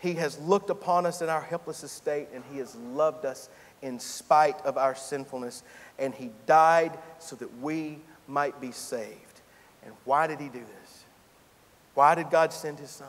he 0.00 0.14
has 0.14 0.38
looked 0.38 0.70
upon 0.70 1.06
us 1.06 1.22
in 1.22 1.28
our 1.28 1.40
helpless 1.40 1.82
estate 1.82 2.28
and 2.32 2.44
He 2.52 2.58
has 2.58 2.74
loved 2.76 3.24
us 3.24 3.48
in 3.82 3.98
spite 3.98 4.60
of 4.64 4.76
our 4.76 4.94
sinfulness. 4.94 5.62
And 5.98 6.14
He 6.14 6.30
died 6.46 6.96
so 7.18 7.36
that 7.36 7.58
we 7.60 7.98
might 8.26 8.60
be 8.60 8.70
saved. 8.70 9.40
And 9.84 9.92
why 10.04 10.26
did 10.26 10.40
He 10.40 10.48
do 10.48 10.60
this? 10.60 11.04
Why 11.94 12.14
did 12.14 12.30
God 12.30 12.52
send 12.52 12.78
His 12.78 12.90
Son? 12.90 13.08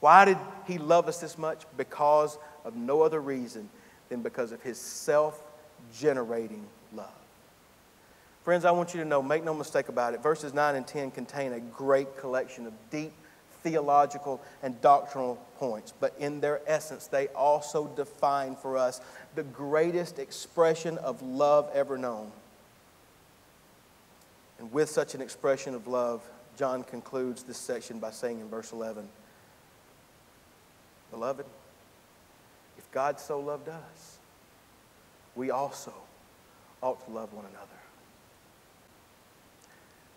Why 0.00 0.24
did 0.24 0.38
He 0.66 0.78
love 0.78 1.08
us 1.08 1.20
this 1.20 1.36
much? 1.36 1.64
Because 1.76 2.38
of 2.64 2.76
no 2.76 3.02
other 3.02 3.20
reason 3.20 3.68
than 4.08 4.22
because 4.22 4.52
of 4.52 4.62
His 4.62 4.78
self 4.78 5.42
generating. 5.98 6.64
Friends, 8.44 8.64
I 8.64 8.70
want 8.70 8.94
you 8.94 9.00
to 9.00 9.06
know, 9.06 9.22
make 9.22 9.44
no 9.44 9.52
mistake 9.52 9.88
about 9.88 10.14
it, 10.14 10.22
verses 10.22 10.54
9 10.54 10.76
and 10.76 10.86
10 10.86 11.10
contain 11.10 11.52
a 11.52 11.60
great 11.60 12.16
collection 12.16 12.66
of 12.66 12.72
deep 12.90 13.12
theological 13.62 14.40
and 14.62 14.80
doctrinal 14.80 15.36
points, 15.58 15.92
but 16.00 16.14
in 16.18 16.40
their 16.40 16.60
essence, 16.66 17.06
they 17.06 17.28
also 17.28 17.88
define 17.88 18.56
for 18.56 18.76
us 18.76 19.00
the 19.34 19.42
greatest 19.42 20.18
expression 20.18 20.96
of 20.98 21.20
love 21.22 21.70
ever 21.74 21.98
known. 21.98 22.30
And 24.58 24.72
with 24.72 24.88
such 24.88 25.14
an 25.14 25.20
expression 25.20 25.74
of 25.74 25.86
love, 25.86 26.22
John 26.56 26.82
concludes 26.82 27.42
this 27.42 27.58
section 27.58 27.98
by 27.98 28.10
saying 28.10 28.40
in 28.40 28.48
verse 28.48 28.72
11 28.72 29.08
Beloved, 31.10 31.46
if 32.76 32.90
God 32.92 33.18
so 33.18 33.40
loved 33.40 33.68
us, 33.68 34.18
we 35.34 35.50
also 35.50 35.92
ought 36.82 37.04
to 37.06 37.12
love 37.12 37.32
one 37.32 37.46
another. 37.46 37.77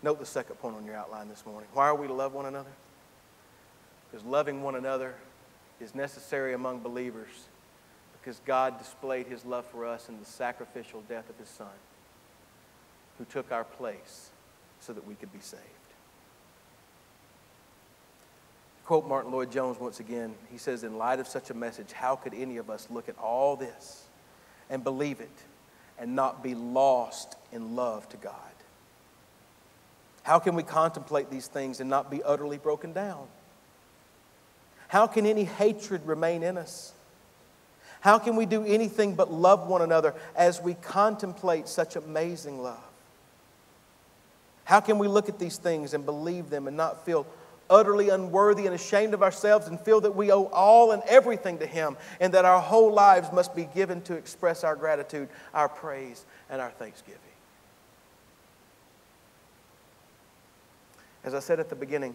Note 0.02 0.18
the 0.18 0.26
second 0.26 0.56
point 0.56 0.76
on 0.76 0.84
your 0.84 0.96
outline 0.96 1.28
this 1.28 1.46
morning. 1.46 1.68
Why 1.72 1.86
are 1.86 1.94
we 1.94 2.06
to 2.06 2.12
love 2.12 2.32
one 2.32 2.46
another? 2.46 2.70
because 4.12 4.26
loving 4.26 4.62
one 4.62 4.74
another 4.74 5.14
is 5.80 5.94
necessary 5.94 6.52
among 6.52 6.80
believers 6.80 7.48
because 8.20 8.40
God 8.46 8.78
displayed 8.78 9.26
his 9.26 9.44
love 9.44 9.64
for 9.66 9.86
us 9.86 10.08
in 10.08 10.18
the 10.18 10.24
sacrificial 10.24 11.02
death 11.08 11.28
of 11.28 11.36
his 11.38 11.48
Son, 11.48 11.66
who 13.18 13.24
took 13.24 13.50
our 13.50 13.64
place 13.64 14.30
so 14.80 14.92
that 14.92 15.06
we 15.06 15.14
could 15.14 15.32
be 15.32 15.40
saved. 15.40 15.62
Quote 18.84 19.08
Martyn 19.08 19.32
Lloyd-Jones 19.32 19.80
once 19.80 19.98
again. 19.98 20.34
He 20.50 20.58
says, 20.58 20.84
In 20.84 20.98
light 20.98 21.18
of 21.18 21.26
such 21.26 21.50
a 21.50 21.54
message, 21.54 21.92
how 21.92 22.14
could 22.14 22.34
any 22.34 22.58
of 22.58 22.68
us 22.68 22.88
look 22.90 23.08
at 23.08 23.18
all 23.18 23.56
this 23.56 24.04
and 24.68 24.84
believe 24.84 25.20
it 25.20 25.30
and 25.98 26.14
not 26.14 26.42
be 26.42 26.54
lost 26.54 27.36
in 27.50 27.74
love 27.74 28.08
to 28.10 28.16
God? 28.18 28.51
How 30.22 30.38
can 30.38 30.54
we 30.54 30.62
contemplate 30.62 31.30
these 31.30 31.46
things 31.46 31.80
and 31.80 31.90
not 31.90 32.10
be 32.10 32.22
utterly 32.22 32.58
broken 32.58 32.92
down? 32.92 33.26
How 34.88 35.06
can 35.06 35.26
any 35.26 35.44
hatred 35.44 36.06
remain 36.06 36.42
in 36.42 36.58
us? 36.58 36.92
How 38.00 38.18
can 38.18 38.36
we 38.36 38.46
do 38.46 38.64
anything 38.64 39.14
but 39.14 39.32
love 39.32 39.66
one 39.66 39.80
another 39.80 40.14
as 40.36 40.60
we 40.60 40.74
contemplate 40.74 41.68
such 41.68 41.96
amazing 41.96 42.60
love? 42.62 42.82
How 44.64 44.80
can 44.80 44.98
we 44.98 45.08
look 45.08 45.28
at 45.28 45.38
these 45.38 45.56
things 45.56 45.94
and 45.94 46.04
believe 46.04 46.50
them 46.50 46.68
and 46.68 46.76
not 46.76 47.04
feel 47.04 47.26
utterly 47.70 48.10
unworthy 48.10 48.66
and 48.66 48.74
ashamed 48.74 49.14
of 49.14 49.22
ourselves 49.22 49.66
and 49.66 49.80
feel 49.80 50.00
that 50.02 50.14
we 50.14 50.30
owe 50.30 50.44
all 50.46 50.92
and 50.92 51.02
everything 51.08 51.58
to 51.58 51.66
Him 51.66 51.96
and 52.20 52.34
that 52.34 52.44
our 52.44 52.60
whole 52.60 52.92
lives 52.92 53.32
must 53.32 53.56
be 53.56 53.64
given 53.64 54.02
to 54.02 54.14
express 54.14 54.62
our 54.62 54.76
gratitude, 54.76 55.28
our 55.54 55.68
praise, 55.68 56.24
and 56.50 56.60
our 56.60 56.70
thanksgiving? 56.70 57.20
As 61.24 61.34
I 61.34 61.40
said 61.40 61.60
at 61.60 61.68
the 61.68 61.76
beginning, 61.76 62.14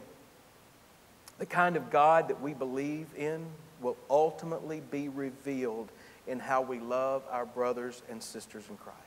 the 1.40 1.46
kind 1.46 1.76
of 1.76 1.90
God 1.90 2.28
that 2.30 2.42
we 2.42 2.54
believe 2.54 3.08
in 3.16 3.46
will 3.82 3.98
ultimately 4.10 4.82
be 4.92 5.08
revealed 5.08 5.90
in 6.26 6.40
how 6.40 6.62
we 6.62 6.80
love 6.80 7.24
our 7.32 7.46
brothers 7.46 8.02
and 8.10 8.22
sisters 8.22 8.66
in 8.70 8.78
Christ. 8.78 8.98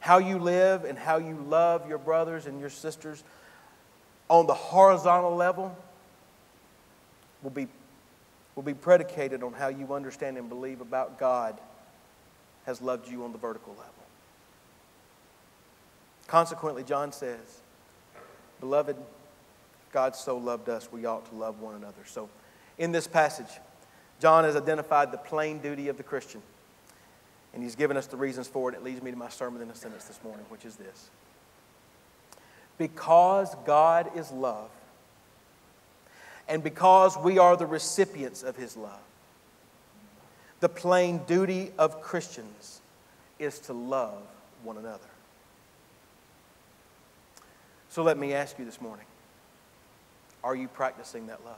How 0.00 0.18
you 0.18 0.38
live 0.38 0.84
and 0.84 0.98
how 0.98 1.18
you 1.18 1.36
love 1.48 1.88
your 1.88 1.98
brothers 1.98 2.46
and 2.46 2.60
your 2.60 2.70
sisters 2.70 3.22
on 4.28 4.46
the 4.46 4.54
horizontal 4.54 5.34
level 5.34 5.76
will 7.42 7.50
be, 7.50 7.68
will 8.54 8.62
be 8.62 8.74
predicated 8.74 9.42
on 9.42 9.52
how 9.52 9.68
you 9.68 9.94
understand 9.94 10.36
and 10.36 10.48
believe 10.48 10.80
about 10.80 11.18
God 11.18 11.58
has 12.66 12.82
loved 12.82 13.10
you 13.10 13.24
on 13.24 13.32
the 13.32 13.38
vertical 13.38 13.72
level. 13.72 13.92
Consequently, 16.26 16.84
John 16.84 17.12
says, 17.12 17.60
Beloved, 18.60 18.96
God 19.92 20.16
so 20.16 20.36
loved 20.36 20.68
us, 20.68 20.90
we 20.92 21.06
ought 21.06 21.28
to 21.30 21.34
love 21.34 21.60
one 21.60 21.74
another. 21.74 22.02
So, 22.06 22.28
in 22.76 22.92
this 22.92 23.06
passage, 23.06 23.48
John 24.20 24.44
has 24.44 24.56
identified 24.56 25.12
the 25.12 25.18
plain 25.18 25.58
duty 25.60 25.88
of 25.88 25.96
the 25.96 26.02
Christian, 26.02 26.42
and 27.54 27.62
he's 27.62 27.74
given 27.74 27.96
us 27.96 28.06
the 28.06 28.16
reasons 28.16 28.48
for 28.48 28.70
it. 28.70 28.74
It 28.74 28.84
leads 28.84 29.02
me 29.02 29.10
to 29.10 29.16
my 29.16 29.28
sermon 29.28 29.62
in 29.62 29.70
a 29.70 29.74
sentence 29.74 30.04
this 30.04 30.18
morning, 30.22 30.44
which 30.48 30.64
is 30.64 30.76
this 30.76 31.08
Because 32.76 33.54
God 33.64 34.10
is 34.16 34.30
love, 34.30 34.70
and 36.48 36.62
because 36.62 37.16
we 37.16 37.38
are 37.38 37.56
the 37.56 37.66
recipients 37.66 38.42
of 38.42 38.56
his 38.56 38.76
love, 38.76 39.00
the 40.60 40.68
plain 40.68 41.18
duty 41.26 41.70
of 41.78 42.02
Christians 42.02 42.80
is 43.38 43.60
to 43.60 43.72
love 43.72 44.22
one 44.64 44.76
another. 44.76 44.98
So 47.88 48.02
let 48.02 48.18
me 48.18 48.34
ask 48.34 48.58
you 48.58 48.64
this 48.64 48.80
morning 48.80 49.06
are 50.44 50.54
you 50.54 50.68
practicing 50.68 51.26
that 51.26 51.44
love? 51.44 51.56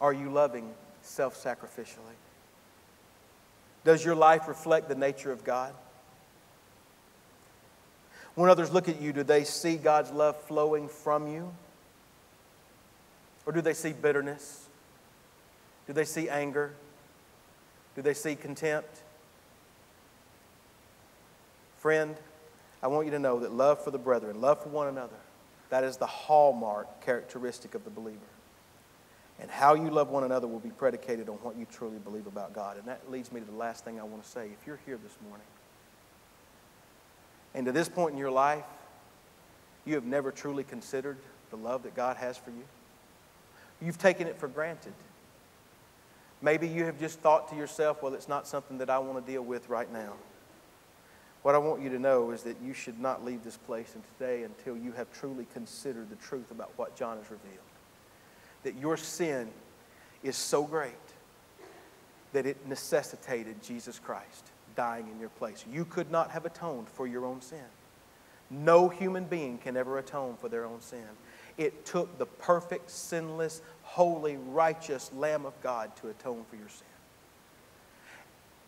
Are 0.00 0.12
you 0.12 0.30
loving 0.30 0.70
self 1.02 1.42
sacrificially? 1.42 2.16
Does 3.84 4.04
your 4.04 4.14
life 4.14 4.48
reflect 4.48 4.88
the 4.88 4.94
nature 4.94 5.30
of 5.30 5.44
God? 5.44 5.74
When 8.34 8.50
others 8.50 8.72
look 8.72 8.88
at 8.88 9.00
you, 9.00 9.12
do 9.12 9.22
they 9.22 9.44
see 9.44 9.76
God's 9.76 10.10
love 10.10 10.36
flowing 10.42 10.88
from 10.88 11.28
you? 11.28 11.52
Or 13.46 13.52
do 13.52 13.60
they 13.60 13.74
see 13.74 13.92
bitterness? 13.92 14.66
Do 15.86 15.92
they 15.92 16.04
see 16.04 16.28
anger? 16.28 16.72
Do 17.94 18.02
they 18.02 18.14
see 18.14 18.34
contempt? 18.34 19.02
Friend, 21.78 22.16
I 22.84 22.86
want 22.88 23.06
you 23.06 23.12
to 23.12 23.18
know 23.18 23.40
that 23.40 23.50
love 23.50 23.82
for 23.82 23.90
the 23.90 23.98
brethren, 23.98 24.42
love 24.42 24.62
for 24.62 24.68
one 24.68 24.88
another, 24.88 25.16
that 25.70 25.84
is 25.84 25.96
the 25.96 26.06
hallmark 26.06 27.02
characteristic 27.02 27.74
of 27.74 27.82
the 27.82 27.90
believer. 27.90 28.18
And 29.40 29.50
how 29.50 29.72
you 29.72 29.88
love 29.88 30.10
one 30.10 30.22
another 30.22 30.46
will 30.46 30.60
be 30.60 30.68
predicated 30.68 31.30
on 31.30 31.36
what 31.36 31.56
you 31.56 31.64
truly 31.64 31.96
believe 31.98 32.26
about 32.26 32.52
God. 32.52 32.76
And 32.76 32.86
that 32.86 33.10
leads 33.10 33.32
me 33.32 33.40
to 33.40 33.46
the 33.46 33.56
last 33.56 33.86
thing 33.86 33.98
I 33.98 34.02
want 34.04 34.22
to 34.22 34.28
say. 34.28 34.50
If 34.52 34.66
you're 34.66 34.78
here 34.84 34.98
this 35.02 35.16
morning, 35.26 35.46
and 37.54 37.64
to 37.64 37.72
this 37.72 37.88
point 37.88 38.12
in 38.12 38.18
your 38.18 38.30
life, 38.30 38.64
you 39.86 39.94
have 39.94 40.04
never 40.04 40.30
truly 40.30 40.62
considered 40.62 41.16
the 41.50 41.56
love 41.56 41.84
that 41.84 41.94
God 41.94 42.18
has 42.18 42.36
for 42.36 42.50
you, 42.50 42.64
you've 43.80 43.98
taken 43.98 44.26
it 44.26 44.38
for 44.38 44.46
granted. 44.46 44.92
Maybe 46.42 46.68
you 46.68 46.84
have 46.84 47.00
just 47.00 47.20
thought 47.20 47.48
to 47.48 47.56
yourself, 47.56 48.02
well, 48.02 48.12
it's 48.12 48.28
not 48.28 48.46
something 48.46 48.76
that 48.76 48.90
I 48.90 48.98
want 48.98 49.24
to 49.24 49.32
deal 49.32 49.42
with 49.42 49.70
right 49.70 49.90
now. 49.90 50.12
What 51.44 51.54
I 51.54 51.58
want 51.58 51.82
you 51.82 51.90
to 51.90 51.98
know 51.98 52.30
is 52.30 52.42
that 52.44 52.56
you 52.64 52.72
should 52.72 52.98
not 52.98 53.22
leave 53.22 53.44
this 53.44 53.58
place 53.58 53.94
today 54.18 54.44
until 54.44 54.78
you 54.78 54.92
have 54.92 55.12
truly 55.12 55.46
considered 55.52 56.08
the 56.08 56.16
truth 56.16 56.50
about 56.50 56.72
what 56.76 56.96
John 56.96 57.18
has 57.18 57.30
revealed. 57.30 57.58
That 58.62 58.76
your 58.76 58.96
sin 58.96 59.50
is 60.22 60.38
so 60.38 60.64
great 60.64 60.94
that 62.32 62.46
it 62.46 62.66
necessitated 62.66 63.62
Jesus 63.62 63.98
Christ 63.98 64.52
dying 64.74 65.06
in 65.12 65.20
your 65.20 65.28
place. 65.28 65.66
You 65.70 65.84
could 65.84 66.10
not 66.10 66.30
have 66.30 66.46
atoned 66.46 66.88
for 66.88 67.06
your 67.06 67.26
own 67.26 67.42
sin. 67.42 67.58
No 68.48 68.88
human 68.88 69.24
being 69.24 69.58
can 69.58 69.76
ever 69.76 69.98
atone 69.98 70.38
for 70.40 70.48
their 70.48 70.64
own 70.64 70.80
sin. 70.80 71.04
It 71.58 71.84
took 71.84 72.16
the 72.16 72.24
perfect, 72.24 72.90
sinless, 72.90 73.60
holy, 73.82 74.38
righteous 74.38 75.10
Lamb 75.12 75.44
of 75.44 75.60
God 75.60 75.94
to 75.96 76.08
atone 76.08 76.46
for 76.48 76.56
your 76.56 76.70
sin. 76.70 76.86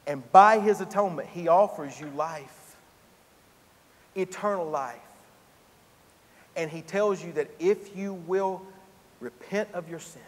And 0.07 0.31
by 0.31 0.61
his 0.61 0.83
atonement, 0.83 1.29
he 1.31 1.49
offers 1.49 1.99
you 1.99 2.09
life 2.11 2.56
eternal 4.17 4.69
life. 4.69 4.99
And 6.57 6.71
he 6.71 6.81
tells 6.81 7.23
you 7.23 7.33
that 7.33 7.51
if 7.59 7.97
you 7.97 8.15
will 8.15 8.63
repent 9.21 9.69
of 9.75 9.89
your 9.89 10.01
sins 10.01 10.25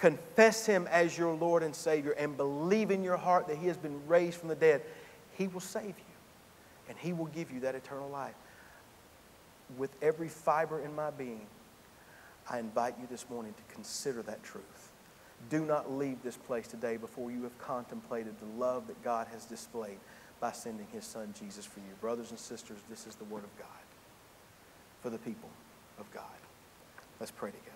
confess 0.00 0.64
Him 0.64 0.88
as 0.90 1.16
your 1.16 1.34
Lord 1.34 1.62
and 1.62 1.74
Savior, 1.74 2.12
and 2.12 2.36
believe 2.36 2.90
in 2.90 3.04
your 3.04 3.18
heart 3.18 3.46
that 3.48 3.58
He 3.58 3.66
has 3.66 3.76
been 3.76 4.00
raised 4.08 4.38
from 4.38 4.48
the 4.48 4.54
dead, 4.54 4.82
He 5.34 5.46
will 5.46 5.60
save 5.60 5.84
you 5.84 5.94
and 6.88 6.98
He 6.98 7.12
will 7.12 7.26
give 7.26 7.52
you 7.52 7.60
that 7.60 7.74
eternal 7.74 8.08
life. 8.08 8.34
With 9.76 9.90
every 10.02 10.28
fiber 10.28 10.80
in 10.80 10.94
my 10.96 11.10
being, 11.10 11.46
I 12.48 12.58
invite 12.58 12.94
you 13.00 13.06
this 13.08 13.26
morning 13.30 13.54
to 13.54 13.74
consider 13.74 14.22
that 14.22 14.42
truth. 14.42 14.90
Do 15.50 15.64
not 15.64 15.92
leave 15.92 16.22
this 16.22 16.36
place 16.36 16.66
today 16.66 16.96
before 16.96 17.30
you 17.30 17.42
have 17.44 17.56
contemplated 17.58 18.34
the 18.40 18.58
love 18.58 18.86
that 18.88 19.02
God 19.04 19.28
has 19.32 19.44
displayed 19.44 19.98
by 20.40 20.52
sending 20.52 20.86
His 20.92 21.04
Son 21.04 21.32
Jesus 21.38 21.66
for 21.66 21.80
you. 21.80 21.94
Brothers 22.00 22.30
and 22.30 22.38
sisters, 22.38 22.78
this 22.88 23.06
is 23.06 23.14
the 23.14 23.24
Word 23.24 23.44
of 23.44 23.58
God 23.58 23.68
for 25.02 25.10
the 25.10 25.18
people 25.18 25.50
of 25.98 26.10
God. 26.12 26.24
Let's 27.18 27.30
pray 27.30 27.50
together. 27.50 27.69